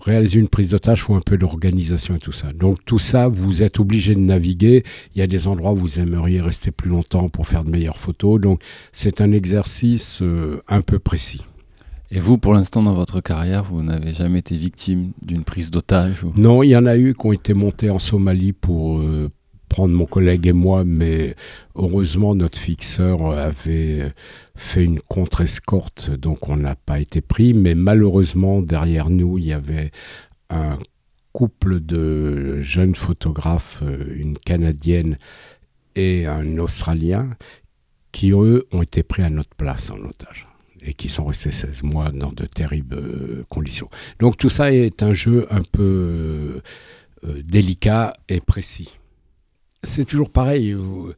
réaliser 0.00 0.40
une 0.40 0.48
prise 0.48 0.70
d'otage, 0.70 0.98
il 0.98 1.02
faut 1.02 1.14
un 1.14 1.20
peu 1.20 1.36
d'organisation 1.36 2.16
et 2.16 2.18
tout 2.18 2.32
ça. 2.32 2.52
Donc 2.52 2.78
tout 2.84 2.98
ça, 2.98 3.28
vous 3.28 3.62
êtes 3.62 3.78
obligé 3.78 4.14
de 4.14 4.20
naviguer. 4.20 4.84
Il 5.14 5.18
y 5.18 5.22
a 5.22 5.26
des 5.26 5.48
endroits 5.48 5.72
où 5.72 5.76
vous 5.76 5.98
aimeriez 5.98 6.40
rester 6.40 6.70
plus 6.70 6.90
longtemps 6.90 7.28
pour 7.28 7.46
faire 7.46 7.64
de 7.64 7.70
meilleures 7.70 7.98
photos. 7.98 8.40
Donc 8.40 8.62
c'est 8.92 9.20
un 9.20 9.32
exercice 9.32 10.20
euh, 10.22 10.62
un 10.68 10.80
peu 10.80 10.98
précis. 10.98 11.42
Et 12.14 12.20
vous, 12.20 12.36
pour 12.36 12.52
l'instant, 12.52 12.82
dans 12.82 12.92
votre 12.92 13.22
carrière, 13.22 13.64
vous 13.64 13.82
n'avez 13.82 14.12
jamais 14.12 14.40
été 14.40 14.54
victime 14.54 15.12
d'une 15.22 15.44
prise 15.44 15.70
d'otage 15.70 16.22
Non, 16.36 16.62
il 16.62 16.68
y 16.68 16.76
en 16.76 16.84
a 16.84 16.98
eu 16.98 17.14
qui 17.14 17.26
ont 17.26 17.32
été 17.32 17.54
montés 17.54 17.88
en 17.88 17.98
Somalie 17.98 18.52
pour, 18.52 18.98
euh, 18.98 19.30
prendre 19.70 19.94
mon 19.94 20.04
collègue 20.04 20.46
et 20.46 20.52
moi, 20.52 20.84
mais 20.84 21.34
heureusement 21.74 22.34
notre 22.34 22.58
fixeur 22.58 23.30
avait 23.30 24.12
fait 24.54 24.84
une 24.84 25.00
contre-escorte, 25.00 26.10
donc 26.10 26.50
on 26.50 26.58
n'a 26.58 26.76
pas 26.76 27.00
été 27.00 27.22
pris, 27.22 27.54
mais 27.54 27.74
malheureusement 27.74 28.60
derrière 28.60 29.08
nous 29.08 29.38
il 29.38 29.46
y 29.46 29.54
avait 29.54 29.90
un 30.50 30.78
couple 31.32 31.80
de 31.80 32.60
jeunes 32.60 32.94
photographes, 32.94 33.82
une 34.14 34.36
Canadienne 34.36 35.16
et 35.96 36.26
un 36.26 36.58
Australien, 36.58 37.30
qui 38.12 38.32
eux 38.32 38.66
ont 38.72 38.82
été 38.82 39.02
pris 39.02 39.22
à 39.22 39.30
notre 39.30 39.56
place 39.56 39.90
en 39.90 39.96
otage 40.04 40.51
et 40.84 40.94
qui 40.94 41.08
sont 41.08 41.24
restés 41.24 41.52
16 41.52 41.82
mois 41.82 42.10
dans 42.10 42.32
de 42.32 42.46
terribles 42.46 43.44
conditions. 43.48 43.88
Donc 44.18 44.36
tout 44.36 44.50
ça 44.50 44.72
est 44.72 45.02
un 45.02 45.14
jeu 45.14 45.46
un 45.50 45.62
peu 45.62 46.60
euh, 47.24 47.42
délicat 47.44 48.12
et 48.28 48.40
précis 48.40 48.90
c'est 49.82 50.04
toujours 50.04 50.30
pareil. 50.30 50.72
Euh, 50.72 51.14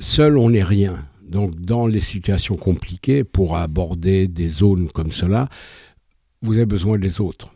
seul, 0.00 0.38
on 0.38 0.50
n'est 0.50 0.62
rien. 0.62 1.06
Donc, 1.22 1.56
dans 1.56 1.86
les 1.86 2.00
situations 2.00 2.56
compliquées, 2.56 3.24
pour 3.24 3.56
aborder 3.56 4.28
des 4.28 4.48
zones 4.48 4.88
comme 4.88 5.12
cela, 5.12 5.48
vous 6.42 6.54
avez 6.54 6.66
besoin 6.66 6.98
des 6.98 7.20
autres. 7.20 7.50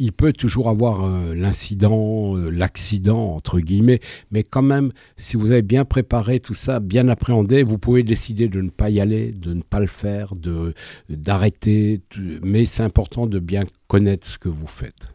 Il 0.00 0.12
peut 0.12 0.32
toujours 0.32 0.68
avoir 0.68 1.04
euh, 1.04 1.34
l'incident, 1.34 2.36
euh, 2.36 2.50
l'accident, 2.50 3.34
entre 3.34 3.60
guillemets, 3.60 4.00
mais 4.30 4.42
quand 4.42 4.62
même, 4.62 4.92
si 5.16 5.36
vous 5.36 5.52
avez 5.52 5.62
bien 5.62 5.84
préparé 5.84 6.40
tout 6.40 6.54
ça, 6.54 6.80
bien 6.80 7.08
appréhendé, 7.08 7.62
vous 7.62 7.78
pouvez 7.78 8.02
décider 8.02 8.48
de 8.48 8.60
ne 8.60 8.70
pas 8.70 8.90
y 8.90 8.98
aller, 8.98 9.30
de 9.30 9.54
ne 9.54 9.62
pas 9.62 9.78
le 9.78 9.86
faire, 9.86 10.34
de, 10.34 10.74
d'arrêter. 11.08 12.00
Mais 12.42 12.66
c'est 12.66 12.82
important 12.82 13.26
de 13.26 13.38
bien 13.38 13.64
connaître 13.88 14.26
ce 14.26 14.38
que 14.38 14.48
vous 14.48 14.66
faites. 14.66 15.08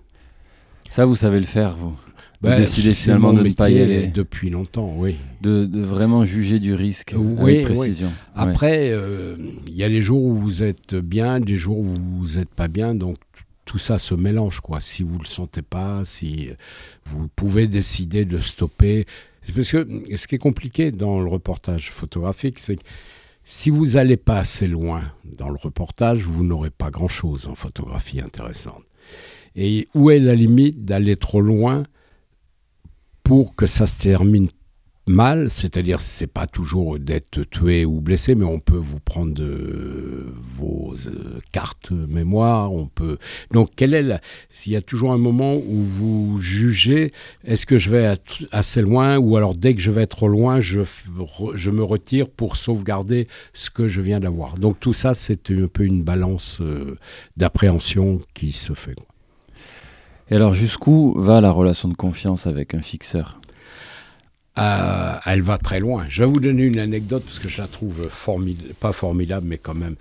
Ça, 0.89 1.05
vous 1.05 1.15
savez 1.15 1.39
le 1.39 1.45
faire, 1.45 1.75
vous 1.75 1.95
bah, 2.41 2.55
décider 2.55 2.91
finalement 2.91 3.33
de 3.33 3.41
ne 3.41 3.53
pas 3.53 3.69
y 3.69 3.79
aller 3.79 4.07
depuis 4.07 4.49
longtemps, 4.49 4.93
oui. 4.97 5.15
De, 5.41 5.67
vraiment 5.73 6.25
juger 6.25 6.59
du 6.59 6.73
risque 6.73 7.13
avec 7.13 7.65
précision. 7.65 8.11
Après, 8.35 8.89
euh, 8.91 9.35
il 9.67 9.75
y 9.75 9.83
a 9.83 9.89
des 9.89 10.01
jours 10.01 10.23
où 10.23 10.35
vous 10.35 10.63
êtes 10.63 10.95
bien, 10.95 11.39
des 11.39 11.57
jours 11.57 11.79
où 11.79 11.95
vous 12.19 12.37
n'êtes 12.37 12.53
pas 12.53 12.67
bien, 12.67 12.95
donc 12.95 13.17
tout 13.75 13.79
ça 13.79 13.99
se 13.99 14.15
mélange, 14.15 14.61
quoi. 14.61 14.79
Si 14.79 15.03
vous 15.03 15.19
le 15.19 15.25
sentez 15.25 15.61
pas, 15.61 16.05
si 16.05 16.47
vous 17.07 17.27
pouvez 17.35 17.67
décider 17.67 18.23
de 18.23 18.39
stopper. 18.39 19.05
Parce 19.53 19.69
que 19.69 19.85
ce 20.15 20.27
qui 20.27 20.35
est 20.35 20.37
compliqué 20.37 20.91
dans 20.93 21.19
le 21.19 21.27
reportage 21.27 21.91
photographique, 21.91 22.57
c'est 22.57 22.77
que 22.77 22.83
si 23.43 23.69
vous 23.69 23.85
n'allez 23.95 24.15
pas 24.15 24.37
assez 24.37 24.69
loin 24.69 25.03
dans 25.25 25.49
le 25.49 25.57
reportage, 25.57 26.23
vous 26.23 26.45
n'aurez 26.45 26.69
pas 26.69 26.89
grand-chose 26.89 27.47
en 27.47 27.55
photographie 27.55 28.21
intéressante. 28.21 28.85
Et 29.57 29.89
où 29.93 30.09
est 30.09 30.19
la 30.19 30.35
limite 30.35 30.85
d'aller 30.85 31.17
trop 31.17 31.41
loin 31.41 31.83
pour 33.23 33.55
que 33.55 33.67
ça 33.67 33.87
se 33.87 33.99
termine 33.99 34.47
mal, 35.07 35.49
c'est-à-dire 35.49 36.01
c'est 36.01 36.27
pas 36.27 36.47
toujours 36.47 36.97
d'être 36.99 37.43
tué 37.43 37.85
ou 37.85 38.01
blessé, 38.01 38.33
mais 38.35 38.45
on 38.45 38.59
peut 38.59 38.77
vous 38.77 38.99
prendre 38.99 39.33
de, 39.33 40.33
vos 40.57 40.95
euh, 41.05 41.39
cartes 41.51 41.91
mémoire, 41.91 42.73
on 42.73 42.87
peut. 42.87 43.17
Donc 43.51 43.69
quel 43.75 43.93
est 43.93 44.01
la... 44.01 44.19
s'il 44.51 44.73
y 44.73 44.75
a 44.75 44.81
toujours 44.81 45.13
un 45.13 45.17
moment 45.17 45.55
où 45.55 45.83
vous 45.83 46.37
jugez, 46.39 47.11
est-ce 47.43 47.65
que 47.65 47.77
je 47.77 47.89
vais 47.89 48.13
assez 48.51 48.81
loin 48.81 49.17
ou 49.17 49.37
alors 49.37 49.55
dès 49.55 49.75
que 49.75 49.81
je 49.81 49.91
vais 49.91 50.07
trop 50.07 50.27
loin, 50.27 50.59
je, 50.59 50.81
je 51.53 51.71
me 51.71 51.83
retire 51.83 52.27
pour 52.27 52.55
sauvegarder 52.55 53.27
ce 53.53 53.69
que 53.69 53.87
je 53.87 54.01
viens 54.01 54.19
d'avoir? 54.19 54.57
Donc 54.57 54.79
tout 54.79 54.93
ça 54.93 55.13
c'est 55.13 55.51
un 55.51 55.67
peu 55.67 55.83
une 55.83 56.03
balance 56.03 56.59
euh, 56.61 56.97
d'appréhension 57.37 58.21
qui 58.33 58.51
se 58.51 58.73
fait. 58.73 58.95
Et 60.31 60.35
alors 60.35 60.55
jusqu'où 60.55 61.13
va 61.17 61.41
la 61.41 61.51
relation 61.51 61.87
de 61.89 61.93
confiance 61.93 62.47
avec 62.47 62.73
un 62.73 62.81
fixeur? 62.81 63.39
Euh, 64.57 65.15
elle 65.25 65.41
va 65.41 65.57
très 65.57 65.79
loin. 65.79 66.05
Je 66.09 66.23
vais 66.23 66.29
vous 66.29 66.39
donner 66.39 66.63
une 66.63 66.79
anecdote 66.79 67.23
parce 67.23 67.39
que 67.39 67.49
je 67.49 67.61
la 67.61 67.67
trouve 67.67 68.09
pas 68.79 68.91
formidable, 68.91 69.47
mais 69.47 69.57
quand 69.57 69.75
même. 69.75 69.95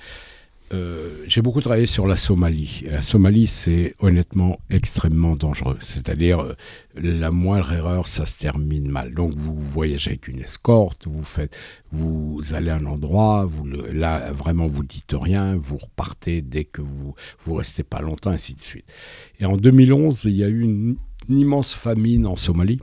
Euh, 0.73 1.25
j'ai 1.28 1.42
beaucoup 1.42 1.61
travaillé 1.61 1.87
sur 1.87 2.06
la 2.06 2.16
Somalie. 2.16 2.84
la 2.90 3.02
Somalie, 3.02 3.46
c'est 3.46 3.94
honnêtement 4.00 4.58
extrêmement 4.70 5.37
dangereux. 5.37 5.76
C'est-à-dire, 5.82 6.40
euh, 6.40 6.56
la 6.96 7.30
moindre 7.30 7.73
erreur, 7.73 8.08
ça 8.08 8.25
se 8.26 8.38
termine 8.38 8.88
mal. 8.88 9.12
Donc, 9.12 9.34
vous 9.34 9.54
voyagez 9.54 10.12
avec 10.12 10.26
une 10.26 10.40
escorte, 10.40 11.06
vous 11.06 11.23
faites, 11.23 11.56
vous 11.92 12.40
allez 12.52 12.70
à 12.70 12.76
un 12.76 12.87
endroit, 12.87 13.44
vous 13.44 13.66
là, 13.92 14.32
vraiment, 14.32 14.66
vous 14.66 14.82
dites 14.82 15.12
rien, 15.12 15.54
vous 15.54 15.76
repartez 15.76 16.40
dès 16.40 16.64
que 16.64 16.80
vous, 16.80 17.14
vous 17.44 17.54
restez 17.54 17.82
pas 17.82 18.00
longtemps, 18.00 18.30
ainsi 18.30 18.54
de 18.54 18.62
suite. 18.62 18.90
Et 19.40 19.44
en 19.44 19.56
2011, 19.56 20.25
il 20.25 20.37
y 20.37 20.44
a 20.44 20.49
eu 20.49 20.62
une 20.62 20.96
immense 21.28 21.75
famine 21.75 22.26
en 22.26 22.37
Somalie 22.37 22.80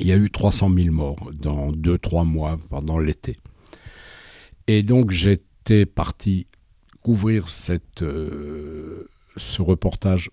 il 0.00 0.06
y 0.06 0.12
a 0.12 0.16
eu 0.16 0.30
300 0.30 0.70
000 0.74 0.94
morts 0.94 1.30
dans 1.32 1.72
2-3 1.72 2.24
mois 2.26 2.58
pendant 2.68 2.98
l'été. 2.98 3.36
Et 4.66 4.82
donc 4.82 5.10
j'étais 5.10 5.86
parti 5.86 6.46
couvrir 7.02 7.46
euh, 8.02 9.04
ce 9.36 9.62
reportage 9.62 10.30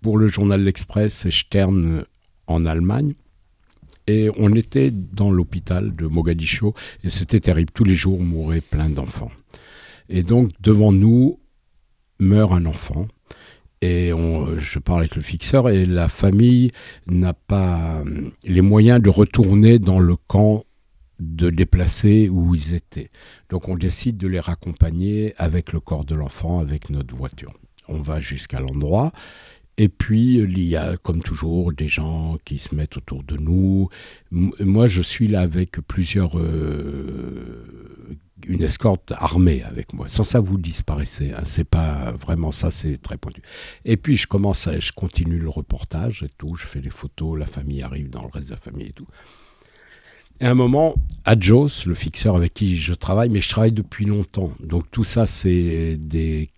pour 0.00 0.18
le 0.18 0.28
journal 0.28 0.62
L'Express 0.62 1.26
et 1.26 1.30
Stern 1.30 2.04
en 2.46 2.66
Allemagne. 2.66 3.14
Et 4.06 4.30
on 4.38 4.54
était 4.54 4.90
dans 4.90 5.30
l'hôpital 5.30 5.94
de 5.94 6.06
Mogadiscio 6.06 6.74
et 7.04 7.10
c'était 7.10 7.40
terrible. 7.40 7.70
Tous 7.72 7.84
les 7.84 7.94
jours 7.94 8.20
mouraient 8.20 8.62
plein 8.62 8.88
d'enfants. 8.88 9.30
Et 10.08 10.22
donc 10.22 10.50
devant 10.60 10.92
nous 10.92 11.38
meurt 12.18 12.52
un 12.52 12.64
enfant 12.66 13.06
et 13.80 14.12
je 14.58 14.78
parle 14.78 15.00
avec 15.00 15.16
le 15.16 15.22
fixeur 15.22 15.68
et 15.68 15.86
la 15.86 16.08
famille 16.08 16.70
n'a 17.06 17.32
pas 17.32 18.00
euh, 18.00 18.30
les 18.44 18.60
moyens 18.60 19.00
de 19.00 19.08
retourner 19.08 19.78
dans 19.78 20.00
le 20.00 20.16
camp 20.16 20.64
de 21.20 21.50
déplacer 21.50 22.28
où 22.28 22.54
ils 22.54 22.74
étaient. 22.74 23.10
Donc 23.50 23.68
on 23.68 23.76
décide 23.76 24.16
de 24.16 24.28
les 24.28 24.40
raccompagner 24.40 25.34
avec 25.36 25.72
le 25.72 25.80
corps 25.80 26.04
de 26.04 26.14
l'enfant, 26.14 26.60
avec 26.60 26.90
notre 26.90 27.14
voiture. 27.14 27.52
On 27.88 28.00
va 28.00 28.20
jusqu'à 28.20 28.60
l'endroit. 28.60 29.12
Et 29.80 29.88
puis, 29.88 30.38
il 30.38 30.58
y 30.58 30.74
a, 30.74 30.96
comme 30.96 31.22
toujours, 31.22 31.72
des 31.72 31.86
gens 31.86 32.36
qui 32.44 32.58
se 32.58 32.74
mettent 32.74 32.96
autour 32.96 33.22
de 33.22 33.36
nous. 33.36 33.88
moi, 34.32 34.88
je 34.88 35.00
suis 35.00 35.28
là 35.28 35.40
avec 35.40 35.80
plusieurs 35.86 36.36
euh, 36.36 38.18
une 38.48 38.60
escorte 38.64 39.12
armée 39.16 39.62
avec 39.62 39.92
moi. 39.92 40.08
Sans 40.08 40.24
ça, 40.24 40.40
vous 40.40 40.58
disparaissez. 40.58 41.30
Hein. 41.30 41.42
C'est 41.44 41.68
pas 41.68 42.10
vraiment 42.10 42.50
ça, 42.50 42.72
c'est 42.72 43.00
très 43.00 43.16
pointu. 43.18 43.40
Et 43.84 43.96
puis, 43.96 44.16
je 44.16 44.26
commence 44.26 44.68
je 44.80 44.90
continue 44.90 45.38
le 45.38 45.48
reportage 45.48 46.24
et 46.24 46.30
tout. 46.36 46.56
Je 46.56 46.66
fais 46.66 46.80
les 46.80 46.90
photos, 46.90 47.38
la 47.38 47.46
famille 47.46 47.82
arrive 47.82 48.10
dans 48.10 48.22
le 48.22 48.30
reste 48.32 48.46
de 48.46 48.54
la 48.54 48.60
famille 48.60 48.88
et 48.88 48.92
tout. 48.92 49.06
Et 50.40 50.46
à 50.46 50.50
un 50.50 50.54
moment, 50.54 50.96
Adjos, 51.24 51.86
le 51.86 51.94
fixeur 51.94 52.34
avec 52.34 52.52
qui 52.52 52.78
je 52.78 52.94
travaille, 52.94 53.28
mais 53.28 53.40
je 53.40 53.48
travaille 53.48 53.72
depuis 53.72 54.06
longtemps. 54.06 54.50
Donc, 54.58 54.90
tout 54.90 55.04
ça, 55.04 55.26
c'est 55.26 55.96
des 55.96 56.50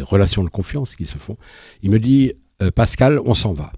relations 0.00 0.42
de 0.42 0.50
confiance 0.50 0.96
qui 0.96 1.04
se 1.04 1.18
font. 1.18 1.36
Il 1.82 1.92
me 1.92 2.00
dit, 2.00 2.32
euh, 2.62 2.70
Pascal, 2.70 3.20
on 3.24 3.34
s'en 3.34 3.52
va. 3.52 3.72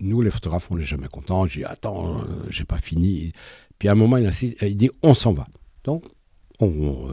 Nous, 0.00 0.20
les 0.20 0.30
photographes, 0.30 0.68
on 0.70 0.76
n'est 0.76 0.84
jamais 0.84 1.08
contents. 1.08 1.46
Je 1.46 1.60
dis, 1.60 1.64
attends, 1.64 2.18
euh, 2.18 2.22
j'ai 2.50 2.64
pas 2.64 2.78
fini. 2.78 3.32
Puis 3.78 3.88
à 3.88 3.92
un 3.92 3.94
moment, 3.94 4.16
il, 4.16 4.26
insiste, 4.26 4.60
il 4.62 4.76
dit, 4.76 4.90
on 5.02 5.14
s'en 5.14 5.32
va. 5.32 5.46
Donc, 5.84 6.04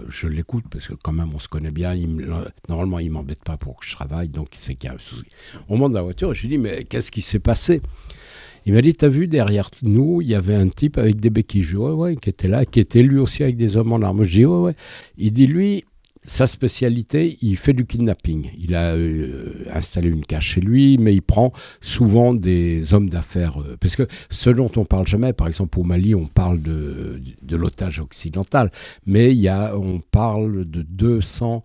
je 0.09 0.27
l'écoute 0.27 0.65
parce 0.69 0.87
que 0.87 0.93
quand 0.93 1.11
même 1.11 1.33
on 1.33 1.39
se 1.39 1.47
connaît 1.47 1.71
bien. 1.71 1.95
normalement, 2.67 2.99
il 2.99 3.11
m'embête 3.11 3.43
pas 3.43 3.57
pour 3.57 3.79
que 3.79 3.85
je 3.85 3.93
travaille, 3.93 4.29
donc 4.29 4.49
c'est 4.53 4.75
qu'il 4.75 4.89
y 4.89 4.91
a 4.91 4.95
un 4.95 4.99
souci. 4.99 5.23
On 5.69 5.77
monte 5.77 5.93
dans 5.93 5.99
la 5.99 6.03
voiture 6.03 6.31
et 6.31 6.35
je 6.35 6.41
lui 6.41 6.49
dis 6.49 6.57
mais 6.57 6.83
qu'est-ce 6.83 7.11
qui 7.11 7.21
s'est 7.21 7.39
passé? 7.39 7.81
Il 8.65 8.73
m'a 8.73 8.81
dit 8.81 8.93
t'as 8.93 9.07
vu 9.07 9.27
derrière 9.27 9.69
nous, 9.81 10.21
il 10.21 10.27
y 10.27 10.35
avait 10.35 10.55
un 10.55 10.67
type 10.67 10.97
avec 10.97 11.19
des 11.19 11.29
béquilles. 11.29 11.63
Je 11.63 11.71
dis 11.71 11.77
ouais 11.77 11.91
ouais, 11.91 12.15
qui 12.15 12.29
était 12.29 12.47
là, 12.47 12.65
qui 12.65 12.79
était 12.79 13.01
lui 13.01 13.17
aussi 13.17 13.43
avec 13.43 13.57
des 13.57 13.77
hommes 13.77 13.93
en 13.93 14.01
armes. 14.01 14.23
Je 14.25 14.31
dis 14.31 14.45
ouais 14.45 14.59
ouais. 14.59 14.75
Il 15.17 15.31
dit 15.31 15.47
lui, 15.47 15.85
sa 16.29 16.45
spécialité, 16.45 17.39
il 17.41 17.57
fait 17.57 17.73
du 17.73 17.87
kidnapping. 17.87 18.51
Il 18.55 18.75
a 18.75 18.93
euh, 18.93 19.65
installé 19.73 20.09
une 20.09 20.23
cage 20.23 20.45
chez 20.45 20.61
lui, 20.61 20.99
mais 20.99 21.15
il 21.15 21.23
prend 21.23 21.51
souvent 21.81 22.35
des 22.35 22.93
hommes 22.93 23.09
d'affaires. 23.09 23.59
Euh, 23.59 23.77
parce 23.79 23.95
que 23.95 24.03
ce 24.29 24.51
dont 24.51 24.71
on 24.77 24.85
parle 24.85 25.07
jamais, 25.07 25.33
par 25.33 25.47
exemple 25.47 25.79
au 25.79 25.83
Mali, 25.83 26.13
on 26.13 26.27
parle 26.27 26.61
de, 26.61 27.19
l'otage 27.49 27.99
occidental, 27.99 28.71
mais 29.07 29.33
y 29.35 29.47
a, 29.47 29.75
on 29.75 30.01
parle 30.01 30.69
de 30.69 30.83
200 30.83 31.63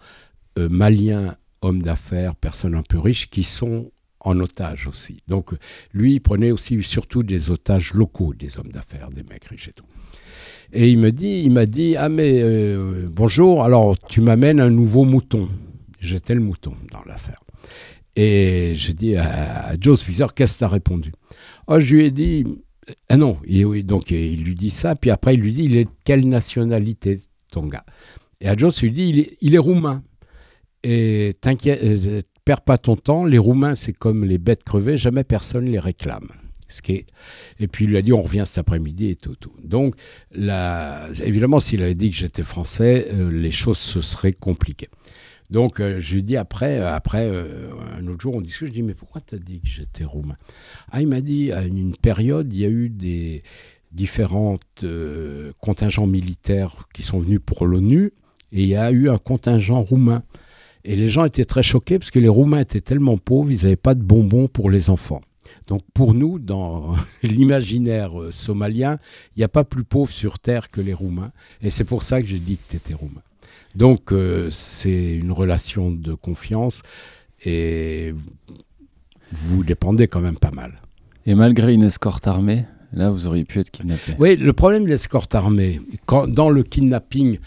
euh, 0.59 0.68
Maliens 0.71 1.35
hommes 1.61 1.83
d'affaires, 1.83 2.35
personnes 2.35 2.75
un 2.75 2.83
peu 2.83 2.99
riches, 2.99 3.28
qui 3.28 3.44
sont 3.44 3.90
en 4.24 4.40
otage 4.40 4.88
aussi. 4.88 5.22
Donc 5.28 5.50
lui, 5.92 6.14
il 6.14 6.20
prenait 6.20 6.50
aussi 6.50 6.82
surtout 6.82 7.22
des 7.22 7.50
otages 7.50 7.94
locaux, 7.94 8.34
des 8.34 8.58
hommes 8.58 8.72
d'affaires, 8.72 9.10
des 9.10 9.22
mecs 9.22 9.44
riches 9.44 9.68
et 9.68 9.72
tout. 9.72 9.84
Et 10.72 10.90
il 10.90 10.98
me 10.98 11.12
dit, 11.12 11.42
il 11.44 11.52
m'a 11.52 11.66
dit, 11.66 11.94
ah 11.96 12.08
mais 12.08 12.40
euh, 12.42 13.08
bonjour, 13.10 13.62
alors 13.62 13.96
tu 14.08 14.20
m'amènes 14.20 14.60
un 14.60 14.70
nouveau 14.70 15.04
mouton. 15.04 15.48
J'étais 16.00 16.34
le 16.34 16.40
mouton 16.40 16.74
dans 16.90 17.02
l'affaire. 17.04 17.40
Et 18.16 18.72
j'ai 18.76 18.94
dit 18.94 19.16
à, 19.16 19.74
Joe 19.80 20.02
Fisher, 20.02 20.26
qu'est-ce 20.34 20.54
que 20.54 20.58
tu 20.58 20.64
as 20.64 20.68
répondu? 20.68 21.12
Oh, 21.66 21.78
Je 21.78 21.94
lui 21.94 22.04
ai 22.06 22.10
dit, 22.10 22.44
ah 23.08 23.16
non, 23.16 23.38
et, 23.44 23.82
donc 23.82 24.10
il 24.10 24.42
lui 24.44 24.54
dit 24.54 24.70
ça, 24.70 24.94
puis 24.94 25.10
après 25.10 25.34
il 25.34 25.40
lui 25.40 25.52
dit, 25.52 25.64
il 25.64 25.76
est 25.76 25.84
de 25.84 25.90
quelle 26.04 26.28
nationalité 26.28 27.20
ton 27.50 27.66
gars? 27.66 27.84
Et 28.40 28.48
à 28.48 28.56
Joe, 28.56 28.82
lui 28.82 28.92
dit, 28.92 29.08
il 29.08 29.18
est, 29.20 29.36
il 29.40 29.54
est 29.54 29.58
roumain. 29.58 30.02
Et 30.82 31.34
t'inquiète, 31.40 31.80
euh, 31.82 32.22
perds 32.44 32.62
pas 32.62 32.78
ton 32.78 32.96
temps, 32.96 33.24
les 33.24 33.38
Roumains 33.38 33.74
c'est 33.74 33.92
comme 33.92 34.24
les 34.24 34.38
bêtes 34.38 34.64
crevées, 34.64 34.98
jamais 34.98 35.24
personne 35.24 35.66
les 35.66 35.78
réclame. 35.78 36.28
Et 37.60 37.68
puis 37.68 37.84
il 37.84 37.90
lui 37.90 37.96
a 37.96 38.02
dit 38.02 38.12
on 38.12 38.22
revient 38.22 38.44
cet 38.46 38.58
après-midi 38.58 39.10
et 39.10 39.16
tout. 39.16 39.36
Donc 39.62 39.94
évidemment 40.32 41.60
s'il 41.60 41.82
avait 41.82 41.94
dit 41.94 42.10
que 42.10 42.16
j'étais 42.16 42.42
français, 42.42 43.08
euh, 43.12 43.30
les 43.30 43.50
choses 43.50 43.78
se 43.78 44.00
seraient 44.00 44.32
compliquées. 44.32 44.88
Donc 45.50 45.78
euh, 45.78 46.00
je 46.00 46.14
lui 46.14 46.22
dit 46.22 46.36
après, 46.36 46.78
euh, 46.78 46.92
après 46.92 47.28
un 47.28 48.06
autre 48.08 48.20
jour 48.20 48.34
on 48.34 48.40
discute, 48.40 48.68
je 48.68 48.72
dis 48.72 48.82
mais 48.82 48.94
pourquoi 48.94 49.20
tu 49.20 49.34
as 49.34 49.38
dit 49.38 49.60
que 49.60 49.68
j'étais 49.68 50.04
roumain? 50.04 50.36
Ah 50.90 51.00
il 51.00 51.08
m'a 51.08 51.20
dit 51.20 51.52
à 51.52 51.64
une 51.64 51.96
période 51.96 52.52
il 52.52 52.60
y 52.60 52.64
a 52.64 52.70
eu 52.70 52.88
des 52.88 53.42
différents 53.92 54.58
contingents 55.60 56.08
militaires 56.08 56.88
qui 56.92 57.04
sont 57.04 57.20
venus 57.20 57.40
pour 57.44 57.66
l'ONU 57.66 58.12
et 58.50 58.62
il 58.62 58.68
y 58.68 58.76
a 58.76 58.90
eu 58.90 59.08
un 59.08 59.18
contingent 59.18 59.80
roumain. 59.80 60.24
Et 60.84 60.96
les 60.96 61.08
gens 61.08 61.24
étaient 61.24 61.44
très 61.44 61.62
choqués 61.62 61.98
parce 61.98 62.10
que 62.10 62.18
les 62.18 62.28
Roumains 62.28 62.60
étaient 62.60 62.80
tellement 62.80 63.16
pauvres, 63.16 63.50
ils 63.50 63.62
n'avaient 63.62 63.76
pas 63.76 63.94
de 63.94 64.02
bonbons 64.02 64.48
pour 64.48 64.70
les 64.70 64.90
enfants. 64.90 65.22
Donc 65.66 65.82
pour 65.94 66.14
nous, 66.14 66.38
dans 66.38 66.94
l'imaginaire 67.22 68.20
euh, 68.20 68.30
somalien, 68.30 68.98
il 69.34 69.40
n'y 69.40 69.44
a 69.44 69.48
pas 69.48 69.64
plus 69.64 69.84
pauvre 69.84 70.10
sur 70.10 70.38
Terre 70.38 70.70
que 70.70 70.80
les 70.80 70.92
Roumains. 70.92 71.32
Et 71.62 71.70
c'est 71.70 71.84
pour 71.84 72.02
ça 72.02 72.20
que 72.20 72.28
j'ai 72.28 72.38
dit 72.38 72.56
que 72.56 72.70
tu 72.70 72.76
étais 72.76 72.94
Roumain. 72.94 73.22
Donc 73.74 74.12
euh, 74.12 74.50
c'est 74.50 75.16
une 75.16 75.32
relation 75.32 75.90
de 75.90 76.14
confiance 76.14 76.82
et 77.44 78.14
vous 79.32 79.64
dépendez 79.64 80.06
quand 80.06 80.20
même 80.20 80.38
pas 80.38 80.50
mal. 80.50 80.80
Et 81.26 81.34
malgré 81.34 81.72
une 81.72 81.82
escorte 81.82 82.26
armée, 82.26 82.66
là 82.92 83.10
vous 83.10 83.26
auriez 83.26 83.44
pu 83.44 83.60
être 83.60 83.70
kidnappé. 83.70 84.14
Oui, 84.18 84.36
le 84.36 84.52
problème 84.52 84.84
de 84.84 84.90
l'escorte 84.90 85.34
armée, 85.34 85.80
quand, 86.06 86.28
dans 86.28 86.50
le 86.50 86.62
kidnapping, 86.62 87.38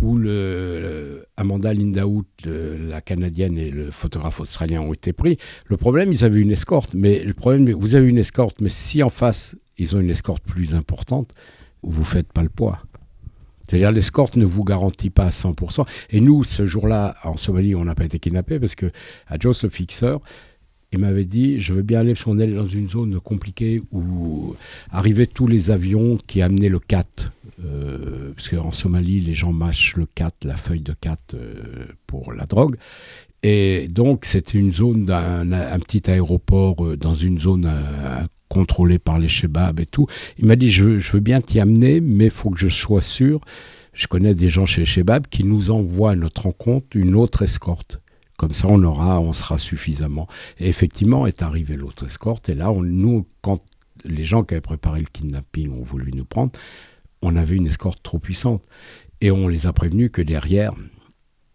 où 0.00 0.16
le, 0.16 1.26
Amanda 1.36 1.72
Lindaout, 1.72 2.26
la 2.44 3.00
canadienne 3.00 3.58
et 3.58 3.70
le 3.70 3.90
photographe 3.90 4.40
australien 4.40 4.80
ont 4.80 4.92
été 4.92 5.12
pris. 5.12 5.38
Le 5.66 5.76
problème, 5.76 6.12
ils 6.12 6.24
avaient 6.24 6.40
une 6.40 6.50
escorte, 6.50 6.94
mais 6.94 7.24
le 7.24 7.34
problème, 7.34 7.70
vous 7.72 7.94
avez 7.94 8.08
une 8.08 8.18
escorte, 8.18 8.60
mais 8.60 8.68
si 8.68 9.02
en 9.02 9.10
face 9.10 9.56
ils 9.76 9.96
ont 9.96 10.00
une 10.00 10.10
escorte 10.10 10.42
plus 10.42 10.74
importante, 10.74 11.30
vous 11.82 12.04
faites 12.04 12.32
pas 12.32 12.42
le 12.42 12.48
poids. 12.48 12.80
C'est-à-dire 13.68 13.92
l'escorte 13.92 14.36
ne 14.36 14.44
vous 14.44 14.64
garantit 14.64 15.10
pas 15.10 15.26
à 15.26 15.30
100%. 15.30 15.86
Et 16.10 16.20
nous, 16.20 16.42
ce 16.42 16.64
jour-là, 16.64 17.14
en 17.22 17.36
Somalie, 17.36 17.74
on 17.74 17.84
n'a 17.84 17.94
pas 17.94 18.04
été 18.04 18.18
kidnappés 18.18 18.58
parce 18.58 18.74
que 18.74 18.90
à 19.26 19.36
Joe, 19.38 19.62
le 19.62 19.68
fixeur, 19.68 20.20
il 20.92 20.98
m'avait 21.00 21.24
dit, 21.26 21.60
je 21.60 21.74
veux 21.74 21.82
bien 21.82 22.00
aller, 22.00 22.14
parce 22.14 22.24
qu'on 22.24 22.38
est 22.38 22.46
dans 22.46 22.66
une 22.66 22.88
zone 22.88 23.20
compliquée 23.20 23.82
où 23.92 24.54
arrivaient 24.90 25.26
tous 25.26 25.46
les 25.46 25.70
avions 25.70 26.18
qui 26.26 26.40
amenaient 26.40 26.70
le 26.70 26.78
4. 26.80 27.32
Euh, 27.64 28.32
parce 28.34 28.48
qu'en 28.48 28.72
Somalie, 28.72 29.20
les 29.20 29.34
gens 29.34 29.52
mâchent 29.52 29.96
le 29.96 30.06
4, 30.14 30.44
la 30.44 30.56
feuille 30.56 30.80
de 30.80 30.94
4 30.98 31.34
euh, 31.34 31.86
pour 32.06 32.32
la 32.32 32.46
drogue. 32.46 32.76
Et 33.42 33.88
donc, 33.88 34.24
c'était 34.24 34.58
une 34.58 34.72
zone 34.72 35.04
d'un 35.04 35.52
un 35.52 35.78
petit 35.78 36.10
aéroport 36.10 36.84
euh, 36.84 36.96
dans 36.96 37.14
une 37.14 37.38
zone 37.38 37.70
contrôlée 38.48 38.98
par 38.98 39.18
les 39.18 39.28
Chebabs 39.28 39.80
et 39.80 39.86
tout. 39.86 40.06
Il 40.38 40.46
m'a 40.46 40.56
dit, 40.56 40.70
je, 40.70 40.84
veux- 40.84 41.00
je 41.00 41.12
veux 41.12 41.20
bien 41.20 41.40
t'y 41.42 41.60
amener, 41.60 42.00
mais 42.00 42.24
il 42.26 42.30
faut 42.30 42.50
que 42.50 42.58
je 42.58 42.68
sois 42.68 43.02
sûr. 43.02 43.40
Je 43.92 44.06
connais 44.06 44.34
des 44.34 44.48
gens 44.48 44.64
chez 44.64 44.82
les 44.82 44.86
Chebabs 44.86 45.26
qui 45.26 45.44
nous 45.44 45.70
envoient 45.70 46.12
à 46.12 46.16
notre 46.16 46.42
rencontre 46.42 46.86
une 46.94 47.14
autre 47.14 47.42
escorte. 47.42 48.00
Comme 48.38 48.52
ça, 48.52 48.68
on 48.68 48.82
aura, 48.84 49.20
on 49.20 49.32
sera 49.34 49.58
suffisamment. 49.58 50.28
Et 50.58 50.68
effectivement, 50.68 51.26
est 51.26 51.42
arrivée 51.42 51.76
l'autre 51.76 52.06
escorte. 52.06 52.48
Et 52.48 52.54
là, 52.54 52.72
nous, 52.72 53.26
quand 53.42 53.60
les 54.04 54.24
gens 54.24 54.44
qui 54.44 54.54
avaient 54.54 54.60
préparé 54.60 55.00
le 55.00 55.06
kidnapping 55.12 55.72
ont 55.72 55.82
voulu 55.82 56.12
nous 56.12 56.24
prendre, 56.24 56.52
on 57.20 57.34
avait 57.34 57.56
une 57.56 57.66
escorte 57.66 58.00
trop 58.02 58.20
puissante. 58.20 58.62
Et 59.20 59.32
on 59.32 59.48
les 59.48 59.66
a 59.66 59.72
prévenus 59.72 60.10
que 60.12 60.22
derrière, 60.22 60.72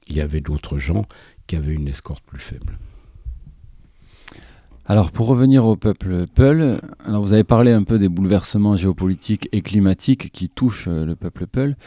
il 0.07 0.17
y 0.17 0.21
avait 0.21 0.41
d'autres 0.41 0.77
gens 0.77 1.05
qui 1.47 1.55
avaient 1.55 1.73
une 1.73 1.87
escorte 1.87 2.23
plus 2.25 2.39
faible. 2.39 2.77
Alors 4.85 5.11
pour 5.11 5.27
revenir 5.27 5.65
au 5.65 5.77
peuple 5.77 6.27
Peul, 6.27 6.81
vous 7.07 7.31
avez 7.31 7.45
parlé 7.45 7.71
un 7.71 7.83
peu 7.83 7.97
des 7.97 8.09
bouleversements 8.09 8.75
géopolitiques 8.75 9.47
et 9.53 9.61
climatiques 9.61 10.29
qui 10.33 10.49
touchent 10.49 10.89
euh, 10.89 11.05
le 11.05 11.15
peuple 11.15 11.47
Peul. 11.47 11.77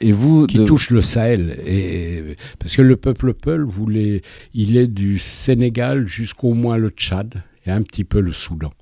Et 0.00 0.12
vous, 0.12 0.46
qui 0.46 0.58
de- 0.58 0.64
touche 0.64 0.90
le 0.90 1.02
Sahel. 1.02 1.58
Et, 1.66 2.36
parce 2.58 2.76
que 2.76 2.82
le 2.82 2.96
peuple 2.96 3.34
Peul 3.34 3.62
voulait, 3.64 4.22
il 4.54 4.76
est 4.76 4.86
du 4.86 5.18
Sénégal 5.18 6.06
jusqu'au 6.06 6.54
moins 6.54 6.76
le 6.76 6.90
Tchad 6.90 7.42
et 7.66 7.70
un 7.70 7.82
petit 7.82 8.04
peu 8.04 8.20
le 8.20 8.32
Soudan. 8.32 8.72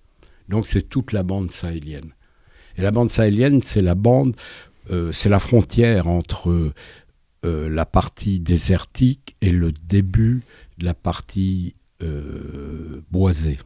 Donc 0.48 0.66
c'est 0.66 0.88
toute 0.88 1.12
la 1.12 1.22
bande 1.22 1.50
sahélienne. 1.50 2.12
Et 2.76 2.82
la 2.82 2.90
bande 2.90 3.10
sahélienne, 3.10 3.62
c'est 3.62 3.82
la 3.82 3.94
bande, 3.94 4.36
euh, 4.90 5.10
c'est 5.12 5.30
la 5.30 5.38
frontière 5.38 6.06
entre 6.06 6.72
euh, 7.44 7.68
la 7.68 7.86
partie 7.86 8.38
désertique 8.38 9.36
et 9.40 9.50
le 9.50 9.72
début 9.72 10.42
de 10.78 10.84
la 10.84 10.94
partie 10.94 11.74
euh, 12.02 13.00
boisée. 13.10 13.58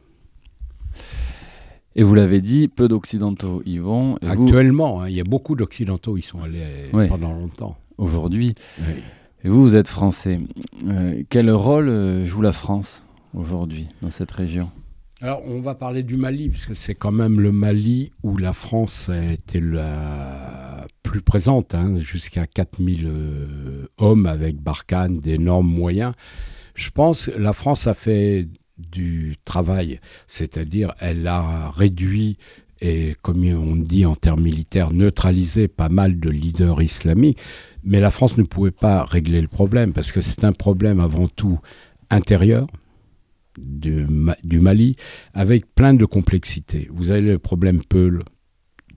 Et 1.95 2.03
vous 2.03 2.13
l'avez 2.15 2.41
dit, 2.41 2.67
peu 2.67 2.87
d'Occidentaux 2.87 3.61
y 3.65 3.77
vont. 3.77 4.17
Et 4.21 4.25
vous, 4.27 4.43
Actuellement, 4.43 5.01
hein, 5.01 5.09
il 5.09 5.15
y 5.15 5.19
a 5.19 5.23
beaucoup 5.25 5.55
d'Occidentaux, 5.55 6.17
ils 6.17 6.21
sont 6.21 6.41
allés 6.41 6.59
Ouais. 6.93 7.07
pendant 7.07 7.33
longtemps. 7.33 7.77
aujourd'hui, 7.97 8.55
Oui. 8.79 8.93
et 9.43 9.49
vous, 9.49 9.61
vous 9.61 9.75
êtes 9.75 9.87
français. 9.87 10.39
Euh, 10.87 11.21
quel 11.29 11.51
rôle 11.51 11.89
euh, 11.89 12.25
joue 12.25 12.41
la 12.41 12.53
France 12.53 13.03
aujourd'hui 13.35 13.87
dans 14.01 14.09
cette 14.09 14.31
région? 14.31 14.69
Alors, 15.23 15.43
on 15.45 15.59
va 15.61 15.75
parler 15.75 16.01
du 16.01 16.17
Mali, 16.17 16.49
parce 16.49 16.65
que 16.65 16.73
c'est 16.73 16.95
quand 16.95 17.11
même 17.11 17.39
le 17.39 17.51
Mali 17.51 18.11
où 18.23 18.37
la 18.37 18.53
France 18.53 19.07
a 19.09 19.33
été 19.33 19.59
la 19.61 20.87
plus 21.03 21.21
présente, 21.21 21.75
hein, 21.75 21.95
jusqu'à 21.97 22.47
4000 22.47 23.05
euh, 23.05 23.85
hommes 23.99 24.25
avec 24.25 24.55
Barkhane, 24.59 25.19
d'énormes 25.19 25.67
moyens. 25.71 26.13
Je 26.73 26.89
pense 26.89 27.27
que 27.27 27.37
la 27.37 27.53
France 27.53 27.85
a 27.85 27.93
fait 27.93 28.47
du 28.91 29.35
travail, 29.45 29.99
c'est-à-dire 30.27 30.93
elle 30.99 31.27
a 31.27 31.71
réduit 31.71 32.37
et, 32.81 33.15
comme 33.21 33.43
on 33.45 33.75
dit 33.75 34.05
en 34.05 34.15
termes 34.15 34.41
militaires, 34.41 34.91
neutralisé 34.91 35.67
pas 35.67 35.89
mal 35.89 36.19
de 36.19 36.29
leaders 36.29 36.81
islamiques, 36.81 37.37
mais 37.83 37.99
la 37.99 38.09
France 38.09 38.37
ne 38.37 38.43
pouvait 38.43 38.71
pas 38.71 39.05
régler 39.05 39.39
le 39.39 39.47
problème, 39.47 39.93
parce 39.93 40.11
que 40.11 40.21
c'est 40.21 40.43
un 40.43 40.51
problème 40.53 40.99
avant 40.99 41.27
tout 41.27 41.59
intérieur, 42.09 42.67
du, 43.57 44.05
Ma- 44.07 44.37
du 44.43 44.59
Mali 44.59 44.95
avec 45.33 45.75
plein 45.75 45.93
de 45.93 46.05
complexités. 46.05 46.87
Vous 46.91 47.11
avez 47.11 47.21
le 47.21 47.37
problème 47.37 47.83
Peul 47.83 48.23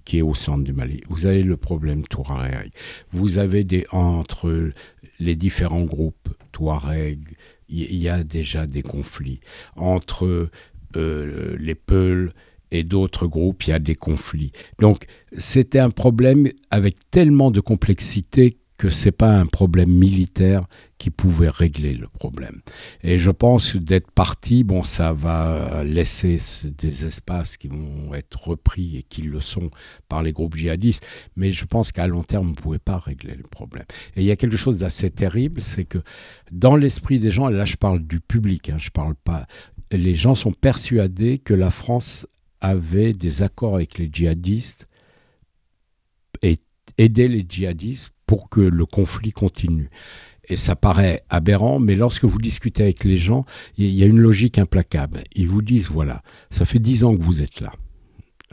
qui 0.04 0.18
est 0.18 0.22
au 0.22 0.34
centre 0.34 0.62
du 0.62 0.72
Mali. 0.72 1.00
Vous 1.08 1.26
avez 1.26 1.42
le 1.42 1.56
problème 1.56 2.04
Touareg. 2.06 2.70
Vous 3.12 3.38
avez 3.38 3.64
des 3.64 3.84
entre 3.90 4.70
les 5.18 5.34
différents 5.36 5.84
groupes 5.84 6.28
Touareg, 6.52 7.20
il 7.68 7.96
y, 7.96 8.08
a 8.08 8.22
déjà 8.22 8.66
des 8.66 8.82
conflits 8.82 9.40
entre 9.76 10.50
euh, 10.96 11.56
les 11.58 11.74
Peuls 11.74 12.32
et 12.70 12.82
d'autres 12.82 13.26
groupes, 13.26 13.64
il 13.66 13.70
y 13.70 13.72
a 13.72 13.78
des 13.78 13.94
conflits. 13.94 14.52
Donc 14.80 15.06
c'était 15.36 15.78
un 15.78 15.90
problème 15.90 16.48
avec 16.70 16.96
tellement 17.10 17.50
de 17.50 17.60
complexité 17.60 18.58
que 18.76 18.90
c'est 18.90 19.12
pas 19.12 19.38
un 19.38 19.46
problème 19.46 19.90
militaire 19.90 20.66
qui 20.98 21.10
pouvait 21.10 21.48
régler 21.48 21.94
le 21.94 22.08
problème. 22.08 22.60
Et 23.02 23.18
je 23.18 23.30
pense 23.30 23.76
d'être 23.76 24.10
parti, 24.10 24.64
bon, 24.64 24.82
ça 24.82 25.12
va 25.12 25.84
laisser 25.84 26.34
s- 26.34 26.66
des 26.66 27.04
espaces 27.04 27.56
qui 27.56 27.68
vont 27.68 28.12
être 28.14 28.48
repris 28.48 28.96
et 28.96 29.02
qui 29.02 29.22
le 29.22 29.40
sont 29.40 29.70
par 30.08 30.22
les 30.22 30.32
groupes 30.32 30.56
djihadistes, 30.56 31.06
mais 31.36 31.52
je 31.52 31.64
pense 31.66 31.92
qu'à 31.92 32.06
long 32.08 32.22
terme, 32.24 32.48
on 32.48 32.50
ne 32.50 32.54
pouvait 32.56 32.78
pas 32.78 32.98
régler 32.98 33.36
le 33.36 33.44
problème. 33.44 33.84
Et 34.16 34.22
il 34.22 34.26
y 34.26 34.30
a 34.32 34.36
quelque 34.36 34.56
chose 34.56 34.78
d'assez 34.78 35.10
terrible, 35.10 35.60
c'est 35.60 35.84
que 35.84 35.98
dans 36.50 36.74
l'esprit 36.74 37.20
des 37.20 37.30
gens, 37.30 37.48
là 37.48 37.64
je 37.64 37.76
parle 37.76 38.00
du 38.04 38.18
public, 38.20 38.70
hein, 38.70 38.78
je 38.78 38.90
parle 38.90 39.14
pas, 39.14 39.46
les 39.92 40.14
gens 40.16 40.34
sont 40.34 40.52
persuadés 40.52 41.38
que 41.38 41.54
la 41.54 41.70
France 41.70 42.26
avait 42.60 43.12
des 43.12 43.42
accords 43.42 43.76
avec 43.76 43.98
les 43.98 44.08
djihadistes 44.12 44.88
et 46.42 46.58
aidait 46.98 47.28
les 47.28 47.44
djihadistes 47.48 48.13
pour 48.26 48.48
que 48.48 48.60
le 48.60 48.86
conflit 48.86 49.32
continue. 49.32 49.90
Et 50.46 50.56
ça 50.56 50.76
paraît 50.76 51.22
aberrant, 51.30 51.78
mais 51.78 51.94
lorsque 51.94 52.24
vous 52.24 52.38
discutez 52.38 52.82
avec 52.82 53.04
les 53.04 53.16
gens, 53.16 53.46
il 53.76 53.90
y 53.90 54.02
a 54.02 54.06
une 54.06 54.20
logique 54.20 54.58
implacable. 54.58 55.24
Ils 55.34 55.48
vous 55.48 55.62
disent, 55.62 55.90
voilà, 55.90 56.22
ça 56.50 56.64
fait 56.64 56.78
dix 56.78 57.04
ans 57.04 57.16
que 57.16 57.22
vous 57.22 57.42
êtes 57.42 57.60
là. 57.60 57.72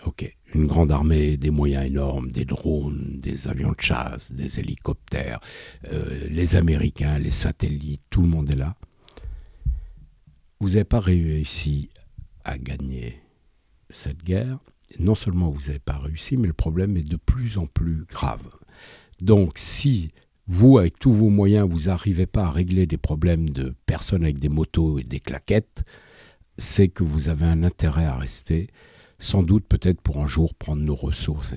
Ok, 0.06 0.34
une 0.56 0.66
grande 0.66 0.90
armée, 0.90 1.38
des 1.38 1.52
moyens 1.52 1.86
énormes, 1.86 2.32
des 2.32 2.46
drones, 2.46 3.20
des 3.20 3.48
avions 3.48 3.72
de 3.72 3.82
chasse, 3.82 4.32
des 4.32 4.60
hélicoptères, 4.60 5.40
euh, 5.92 6.28
les 6.30 6.56
Américains, 6.56 7.20
les 7.20 7.32
satellites, 7.32 8.02
tout 8.10 8.22
le 8.22 8.28
monde 8.28 8.50
est 8.50 8.56
là. 8.56 8.76
Vous 10.60 10.70
n'avez 10.70 10.86
pas 10.86 11.00
réussi 11.00 11.90
à 12.44 12.58
gagner 12.58 13.22
cette 13.90 14.24
guerre. 14.24 14.60
Non 15.00 15.16
seulement 15.16 15.50
vous 15.50 15.68
n'avez 15.68 15.80
pas 15.80 15.98
réussi, 15.98 16.36
mais 16.36 16.48
le 16.48 16.54
problème 16.54 16.98
est 16.98 17.08
de 17.08 17.18
plus 17.18 17.58
en 17.58 17.68
plus 17.68 18.06
grave. 18.06 18.42
Donc 19.22 19.54
si 19.56 20.12
vous, 20.48 20.80
avec 20.80 21.00
tous 21.00 21.14
vos 21.14 21.30
moyens, 21.30 21.70
vous 21.70 21.88
n'arrivez 21.88 22.26
pas 22.26 22.46
à 22.46 22.52
régler 22.52 22.88
des 22.88 22.98
problèmes 22.98 23.50
de 23.50 23.74
personnes 23.86 24.24
avec 24.24 24.40
des 24.40 24.50
motos 24.50 25.00
et 25.00 25.04
des 25.04 25.20
claquettes, 25.20 25.84
c'est 26.58 26.90
que 26.90 27.04
vous 27.04 27.30
avez 27.30 27.46
un 27.46 27.64
intérêt 27.64 28.06
à 28.06 28.18
rester, 28.18 28.68
sans 29.20 29.44
doute 29.44 29.66
peut-être 29.68 30.02
pour 30.02 30.22
un 30.22 30.28
jour 30.28 30.56
prendre 30.56 30.82
nos 30.82 30.96
ressources. 30.96 31.54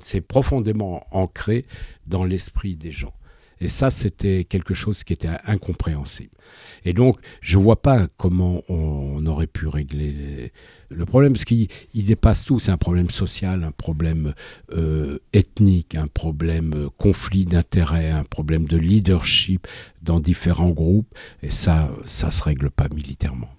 C'est 0.00 0.20
profondément 0.20 1.04
ancré 1.10 1.64
dans 2.06 2.24
l'esprit 2.24 2.76
des 2.76 2.92
gens. 2.92 3.14
Et 3.60 3.68
ça, 3.68 3.90
c'était 3.90 4.44
quelque 4.44 4.74
chose 4.74 5.04
qui 5.04 5.12
était 5.12 5.30
incompréhensible. 5.46 6.30
Et 6.84 6.92
donc, 6.92 7.18
je 7.40 7.58
ne 7.58 7.62
vois 7.62 7.82
pas 7.82 8.08
comment 8.16 8.62
on 8.68 9.24
aurait 9.26 9.46
pu 9.46 9.66
régler 9.66 10.52
le 10.90 11.04
problème, 11.04 11.32
parce 11.32 11.44
qu'il 11.44 11.68
il 11.92 12.04
dépasse 12.04 12.44
tout. 12.44 12.58
C'est 12.58 12.70
un 12.70 12.78
problème 12.78 13.10
social, 13.10 13.64
un 13.64 13.72
problème 13.72 14.34
euh, 14.72 15.18
ethnique, 15.32 15.94
un 15.94 16.06
problème 16.06 16.72
euh, 16.74 16.88
conflit 16.96 17.44
d'intérêts, 17.44 18.10
un 18.10 18.24
problème 18.24 18.64
de 18.66 18.78
leadership 18.78 19.66
dans 20.02 20.20
différents 20.20 20.70
groupes. 20.70 21.12
Et 21.42 21.50
ça, 21.50 21.90
ça 22.06 22.30
se 22.30 22.42
règle 22.42 22.70
pas 22.70 22.88
militairement. 22.94 23.50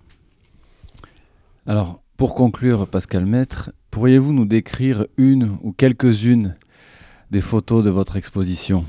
Alors, 1.68 2.02
pour 2.18 2.34
conclure, 2.34 2.88
Pascal 2.88 3.26
Maître, 3.26 3.72
pourriez-vous 3.92 4.34
nous 4.34 4.46
décrire 4.46 5.06
une 5.18 5.58
ou 5.62 5.72
quelques-unes 5.72 6.56
des 7.30 7.42
photos 7.42 7.84
de 7.84 7.90
votre 7.90 8.16
exposition? 8.16 8.86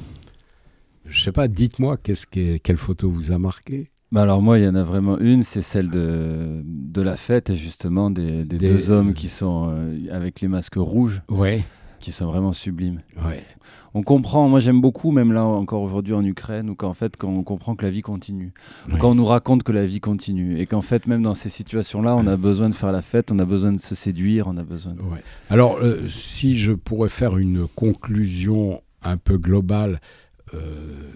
Je 1.10 1.22
sais 1.22 1.32
pas, 1.32 1.48
dites-moi 1.48 1.96
qu'est-ce 1.96 2.26
que, 2.26 2.56
quelle 2.58 2.76
photo 2.78 3.10
vous 3.10 3.32
a 3.32 3.38
marqué 3.38 3.90
Bah 4.12 4.22
alors 4.22 4.40
moi, 4.42 4.58
il 4.58 4.64
y 4.64 4.68
en 4.68 4.74
a 4.74 4.82
vraiment 4.84 5.18
une, 5.18 5.42
c'est 5.42 5.62
celle 5.62 5.90
de, 5.90 6.62
de 6.64 7.02
la 7.02 7.16
fête 7.16 7.50
et 7.50 7.56
justement 7.56 8.10
des, 8.10 8.44
des 8.44 8.58
Des- 8.58 8.68
deux 8.68 8.90
hommes 8.90 9.12
qui 9.14 9.28
sont 9.28 9.68
euh, 9.70 9.96
avec 10.12 10.40
les 10.40 10.48
masques 10.48 10.76
rouges, 10.76 11.20
Ouais, 11.28 11.64
qui 11.98 12.12
sont 12.12 12.26
vraiment 12.26 12.52
sublimes. 12.52 13.00
ouais. 13.26 13.42
On 13.92 14.04
comprend, 14.04 14.48
moi 14.48 14.60
j'aime 14.60 14.80
beaucoup, 14.80 15.10
même 15.10 15.32
là 15.32 15.44
encore 15.44 15.82
aujourd'hui 15.82 16.14
en 16.14 16.24
Ukraine, 16.24 16.70
où 16.70 16.76
qu'en 16.76 16.94
fait 16.94 17.16
quand 17.16 17.26
on 17.28 17.42
comprend 17.42 17.74
que 17.74 17.84
la 17.84 17.90
vie 17.90 18.02
continue, 18.02 18.52
ouais. 18.88 18.98
quand 19.00 19.10
on 19.10 19.14
nous 19.16 19.24
raconte 19.24 19.64
que 19.64 19.72
la 19.72 19.84
vie 19.84 19.98
continue, 19.98 20.60
et 20.60 20.66
qu'en 20.66 20.80
fait 20.80 21.08
même 21.08 21.22
dans 21.22 21.34
ces 21.34 21.48
situations-là, 21.48 22.14
on 22.14 22.28
a 22.28 22.36
besoin 22.36 22.68
de 22.68 22.74
faire 22.74 22.92
la 22.92 23.02
fête, 23.02 23.32
on 23.32 23.38
a 23.40 23.44
besoin 23.44 23.72
de 23.72 23.80
se 23.80 23.96
séduire, 23.96 24.46
on 24.46 24.56
a 24.58 24.62
besoin 24.62 24.92
de... 24.92 25.00
Ouais. 25.02 25.24
Alors, 25.48 25.78
euh, 25.82 26.06
si 26.06 26.56
je 26.56 26.70
pourrais 26.72 27.08
faire 27.08 27.36
une 27.36 27.66
conclusion 27.66 28.80
un 29.02 29.16
peu 29.16 29.36
globale 29.38 30.00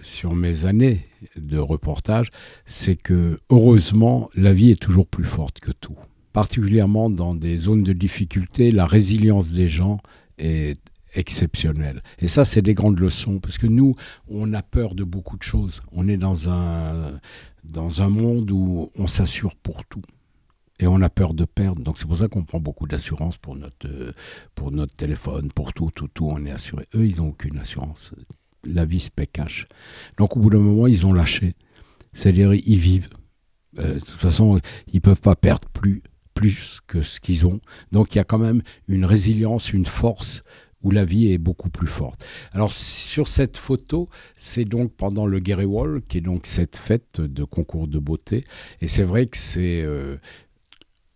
sur 0.02 0.34
mes 0.34 0.66
années 0.66 1.06
de 1.36 1.58
reportage, 1.58 2.30
c'est 2.66 2.96
que 2.96 3.40
heureusement, 3.50 4.30
la 4.34 4.52
vie 4.52 4.70
est 4.70 4.80
toujours 4.80 5.06
plus 5.06 5.24
forte 5.24 5.60
que 5.60 5.72
tout. 5.72 5.96
Particulièrement 6.32 7.10
dans 7.10 7.34
des 7.34 7.58
zones 7.58 7.82
de 7.82 7.92
difficulté, 7.92 8.70
la 8.70 8.86
résilience 8.86 9.50
des 9.50 9.68
gens 9.68 10.00
est 10.38 10.80
exceptionnelle. 11.14 12.02
Et 12.18 12.28
ça, 12.28 12.44
c'est 12.44 12.62
des 12.62 12.74
grandes 12.74 12.98
leçons, 12.98 13.38
parce 13.38 13.58
que 13.58 13.66
nous, 13.66 13.94
on 14.28 14.52
a 14.52 14.62
peur 14.62 14.94
de 14.94 15.04
beaucoup 15.04 15.36
de 15.36 15.42
choses. 15.42 15.82
On 15.92 16.08
est 16.08 16.16
dans 16.16 16.48
un, 16.48 17.20
dans 17.62 18.02
un 18.02 18.08
monde 18.08 18.50
où 18.50 18.90
on 18.96 19.06
s'assure 19.06 19.54
pour 19.56 19.84
tout. 19.84 20.02
Et 20.80 20.86
on 20.88 21.00
a 21.02 21.08
peur 21.08 21.34
de 21.34 21.44
perdre. 21.44 21.80
Donc 21.82 21.98
c'est 21.98 22.06
pour 22.06 22.18
ça 22.18 22.28
qu'on 22.28 22.44
prend 22.44 22.58
beaucoup 22.58 22.88
d'assurance 22.88 23.36
pour 23.36 23.54
notre, 23.54 23.86
euh, 23.86 24.12
pour 24.56 24.72
notre 24.72 24.94
téléphone, 24.94 25.52
pour 25.52 25.72
tout, 25.72 25.90
tout, 25.94 26.08
tout, 26.08 26.26
on 26.28 26.44
est 26.44 26.50
assuré. 26.50 26.86
Eux, 26.94 27.06
ils 27.06 27.18
n'ont 27.18 27.28
aucune 27.28 27.58
assurance. 27.58 28.12
La 28.66 28.84
vie 28.84 29.00
se 29.00 29.10
cash. 29.32 29.66
Donc 30.18 30.36
au 30.36 30.40
bout 30.40 30.50
d'un 30.50 30.58
moment, 30.58 30.86
ils 30.86 31.06
ont 31.06 31.12
lâché. 31.12 31.54
C'est-à-dire, 32.12 32.54
ils 32.54 32.78
vivent. 32.78 33.08
de 33.76 33.98
toute 33.98 34.20
façon, 34.20 34.60
ils 34.92 35.00
peuvent 35.00 35.20
pas 35.20 35.36
perdre 35.36 35.68
plus 35.70 36.02
plus 36.34 36.80
que 36.86 37.00
ce 37.00 37.20
qu'ils 37.20 37.46
ont. 37.46 37.60
Donc 37.92 38.14
il 38.14 38.18
y 38.18 38.20
a 38.20 38.24
quand 38.24 38.38
même 38.38 38.62
une 38.88 39.04
résilience, 39.04 39.72
une 39.72 39.86
force 39.86 40.42
où 40.82 40.90
la 40.90 41.04
vie 41.04 41.32
est 41.32 41.38
beaucoup 41.38 41.70
plus 41.70 41.86
forte. 41.86 42.24
Alors 42.52 42.72
sur 42.72 43.26
cette 43.28 43.56
photo, 43.56 44.10
c'est 44.36 44.66
donc 44.66 44.92
pendant 44.92 45.26
le 45.26 45.40
Wall, 45.64 46.02
qui 46.06 46.18
est 46.18 46.20
donc 46.20 46.46
cette 46.46 46.76
fête 46.76 47.20
de 47.20 47.44
concours 47.44 47.88
de 47.88 47.98
beauté. 47.98 48.44
Et 48.82 48.88
c'est 48.88 49.04
vrai 49.04 49.24
que 49.24 49.38
c'est 49.38 49.80
euh, 49.82 50.18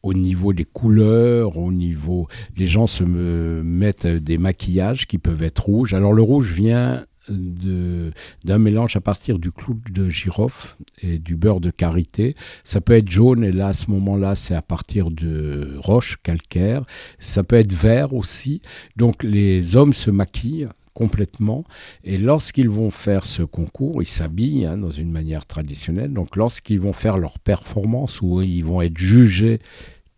au 0.02 0.14
niveau 0.14 0.54
des 0.54 0.64
couleurs, 0.64 1.58
au 1.58 1.70
niveau... 1.70 2.28
Les 2.56 2.66
gens 2.66 2.86
se 2.86 3.04
mettent 3.04 4.06
des 4.06 4.38
maquillages 4.38 5.06
qui 5.06 5.18
peuvent 5.18 5.42
être 5.42 5.66
rouges. 5.66 5.92
Alors 5.92 6.14
le 6.14 6.22
rouge 6.22 6.50
vient 6.50 7.04
d'un 7.28 8.58
mélange 8.58 8.96
à 8.96 9.00
partir 9.00 9.38
du 9.38 9.52
clou 9.52 9.78
de 9.90 10.08
girofle 10.08 10.76
et 11.02 11.18
du 11.18 11.36
beurre 11.36 11.60
de 11.60 11.70
karité. 11.70 12.34
Ça 12.64 12.80
peut 12.80 12.94
être 12.94 13.10
jaune, 13.10 13.44
et 13.44 13.52
là, 13.52 13.68
à 13.68 13.72
ce 13.72 13.90
moment-là, 13.90 14.34
c'est 14.34 14.54
à 14.54 14.62
partir 14.62 15.10
de 15.10 15.76
roches 15.78 16.18
calcaires. 16.22 16.84
Ça 17.18 17.42
peut 17.42 17.56
être 17.56 17.72
vert 17.72 18.14
aussi. 18.14 18.62
Donc, 18.96 19.22
les 19.22 19.76
hommes 19.76 19.94
se 19.94 20.10
maquillent 20.10 20.68
complètement. 20.94 21.64
Et 22.02 22.18
lorsqu'ils 22.18 22.68
vont 22.68 22.90
faire 22.90 23.24
ce 23.24 23.42
concours, 23.42 24.02
ils 24.02 24.08
s'habillent 24.08 24.66
hein, 24.66 24.78
dans 24.78 24.90
une 24.90 25.12
manière 25.12 25.46
traditionnelle. 25.46 26.12
Donc, 26.12 26.34
lorsqu'ils 26.34 26.80
vont 26.80 26.92
faire 26.92 27.18
leur 27.18 27.38
performance, 27.38 28.20
ou 28.20 28.42
ils 28.42 28.64
vont 28.64 28.82
être 28.82 28.98
jugés 28.98 29.60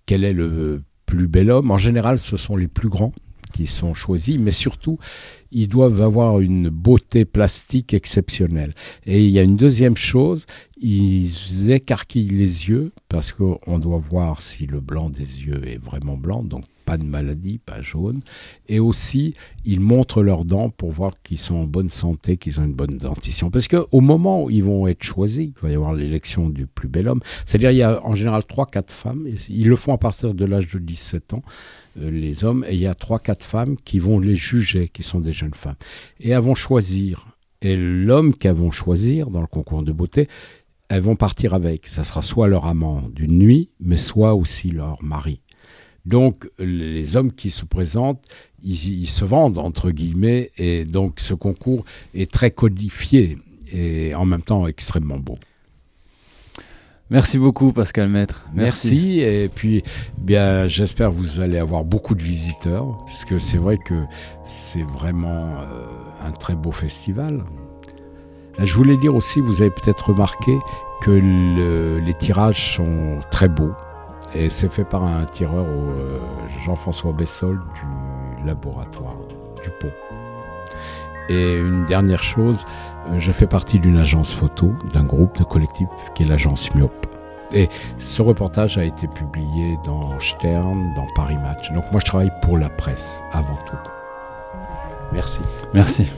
quel 0.07 0.25
est 0.25 0.33
le 0.33 0.83
plus 1.05 1.29
bel 1.29 1.51
homme, 1.51 1.71
en 1.71 1.79
général, 1.79 2.19
ce 2.19 2.37
sont 2.37 2.57
les 2.57 2.69
plus 2.69 2.89
grands 2.89 3.13
qui 3.61 3.67
sont 3.67 3.93
choisis, 3.93 4.39
mais 4.39 4.53
surtout, 4.53 4.99
ils 5.53 5.69
doivent 5.69 6.01
avoir 6.01 6.41
une 6.41 6.71
beauté 6.71 7.27
plastique 7.27 7.93
exceptionnelle. 7.93 8.73
Et 9.05 9.23
il 9.23 9.31
y 9.31 9.39
a 9.39 9.43
une 9.43 9.57
deuxième 9.57 9.99
chose, 9.99 10.47
ils 10.81 11.71
écarquillent 11.71 12.31
les 12.31 12.71
yeux, 12.71 12.91
parce 13.11 13.33
qu'on 13.33 13.79
doit 13.79 13.99
voir 13.99 14.41
si 14.41 14.65
le 14.67 14.81
blanc 14.81 15.11
des 15.11 15.43
yeux 15.43 15.61
est 15.69 15.77
vraiment 15.77 16.17
blanc, 16.17 16.43
donc 16.43 16.65
pas 16.87 16.97
de 16.97 17.05
maladie, 17.05 17.59
pas 17.59 17.83
jaune. 17.83 18.21
Et 18.69 18.81
aussi, 18.81 19.35
ils 19.67 19.79
montrent 19.79 20.23
leurs 20.23 20.47
dents 20.47 20.71
pour 20.71 20.91
voir 20.91 21.13
qu'ils 21.23 21.39
sont 21.39 21.57
en 21.57 21.65
bonne 21.65 21.91
santé, 21.91 22.39
qu'ils 22.39 22.61
ont 22.61 22.65
une 22.65 22.73
bonne 22.73 22.97
dentition. 22.97 23.51
Parce 23.51 23.69
qu'au 23.69 24.01
moment 24.01 24.45
où 24.45 24.51
ils 24.51 24.65
vont 24.65 24.89
être 24.89 25.03
choisis, 25.03 25.51
il 25.55 25.63
va 25.63 25.71
y 25.71 25.75
avoir 25.75 25.93
l'élection 25.93 26.49
du 26.49 26.67
plus 26.67 26.89
bel 26.89 27.09
homme, 27.09 27.21
c'est-à-dire 27.45 27.73
il 27.73 27.77
y 27.77 27.83
a 27.83 28.05
en 28.07 28.15
général 28.15 28.43
3-4 28.43 28.91
femmes, 28.91 29.29
ils 29.51 29.69
le 29.69 29.77
font 29.77 29.93
à 29.93 29.99
partir 29.99 30.33
de 30.33 30.45
l'âge 30.47 30.69
de 30.73 30.79
17 30.79 31.35
ans, 31.35 31.43
les 31.97 32.45
hommes, 32.45 32.65
et 32.69 32.75
il 32.75 32.81
y 32.81 32.87
a 32.87 32.95
trois, 32.95 33.19
quatre 33.19 33.45
femmes 33.45 33.77
qui 33.85 33.99
vont 33.99 34.19
les 34.19 34.37
juger, 34.37 34.89
qui 34.89 35.03
sont 35.03 35.21
des 35.21 35.33
jeunes 35.33 35.55
femmes. 35.55 35.77
Et 36.21 36.31
elles 36.31 36.41
vont 36.41 36.55
choisir. 36.55 37.27
Et 37.63 37.77
l'homme 37.77 38.35
qu'elles 38.35 38.55
vont 38.55 38.71
choisir 38.71 39.31
dans 39.31 39.41
le 39.41 39.47
concours 39.47 39.83
de 39.83 39.93
beauté, 39.93 40.29
elles 40.89 41.03
vont 41.03 41.17
partir 41.17 41.55
avec. 41.55 41.87
Ça 41.87 42.05
sera 42.05 42.23
soit 42.23 42.49
leur 42.49 42.67
amant 42.67 43.03
d'une 43.15 43.39
nuit, 43.39 43.71
mais 43.81 43.97
soit 43.97 44.35
aussi 44.35 44.71
leur 44.71 45.03
mari. 45.03 45.41
Donc 46.07 46.49
les 46.59 47.17
hommes 47.17 47.33
qui 47.33 47.51
se 47.51 47.65
présentent, 47.65 48.25
ils, 48.63 49.03
ils, 49.03 49.11
se 49.11 49.25
vendent 49.25 49.59
entre 49.59 49.91
guillemets, 49.91 50.51
et 50.57 50.85
donc 50.85 51.21
ce 51.21 51.35
concours 51.35 51.85
est 52.15 52.31
très 52.31 52.51
codifié 52.51 53.39
et 53.71 54.15
en 54.15 54.25
même 54.25 54.43
temps 54.43 54.67
extrêmement 54.67 55.19
beau. 55.19 55.39
Merci 57.11 57.39
beaucoup 57.39 57.73
Pascal 57.73 58.09
Maître. 58.09 58.45
Merci. 58.55 59.21
et 59.21 59.49
puis 59.49 59.83
bien 60.17 60.69
j'espère 60.69 61.11
que 61.11 61.17
vous 61.17 61.41
allez 61.41 61.59
avoir 61.59 61.83
beaucoup 61.83 62.15
de 62.15 62.23
visiteurs 62.23 62.99
parce 63.05 63.25
que 63.25 63.39
c'est 63.41 63.59
vrai 63.59 63.79
que 63.79 64.05
c'est 64.45 64.85
vraiment 64.85 65.59
euh, 65.61 65.87
un 66.25 66.31
très 66.31 66.55
beau 66.55 66.71
festival. 66.71 67.43
Je 68.63 68.75
voulais 68.75 68.97
dire 68.97 69.15
aussi, 69.15 69.41
vous 69.41 69.63
avez 69.63 69.71
peut-être 69.71 70.11
remarqué 70.11 70.57
que 71.03 71.11
les 72.05 72.15
tirages 72.15 72.77
sont 72.77 73.21
très 73.31 73.49
beaux 73.49 73.73
et 74.35 74.51
c'est 74.51 74.71
fait 74.71 74.85
par 74.85 75.05
un 75.05 75.25
tireur 75.25 75.67
euh, 75.67 76.21
Jean-François 76.65 77.13
Bessol 77.13 77.57
du 77.75 78.47
laboratoire 78.47 79.17
du 79.65 79.71
Pont. 79.81 79.91
Et 81.29 81.57
une 81.57 81.87
dernière 81.87 82.23
chose, 82.23 82.65
euh, 83.09 83.19
je 83.19 83.33
fais 83.33 83.47
partie 83.47 83.79
d'une 83.79 83.97
agence 83.97 84.35
photo, 84.35 84.75
d'un 84.93 85.05
groupe 85.05 85.39
de 85.39 85.45
collectif 85.45 85.89
qui 86.15 86.25
est 86.25 86.27
l'agence 86.27 86.75
Myope. 86.75 87.00
Et 87.53 87.69
ce 87.99 88.23
reportage 88.23 88.79
a 88.79 88.85
été 88.85 89.09
publié 89.09 89.77
dans 89.85 90.19
Stern, 90.21 90.95
dans 90.95 91.07
Paris 91.15 91.39
Match. 91.43 91.71
Donc 91.73 91.85
moi 91.91 92.01
je 92.01 92.07
travaille 92.07 92.33
pour 92.43 92.59
la 92.59 92.69
presse 92.69 93.21
avant 93.33 93.59
tout. 93.67 93.77
Merci. 95.13 95.41
Merci. 95.75 96.11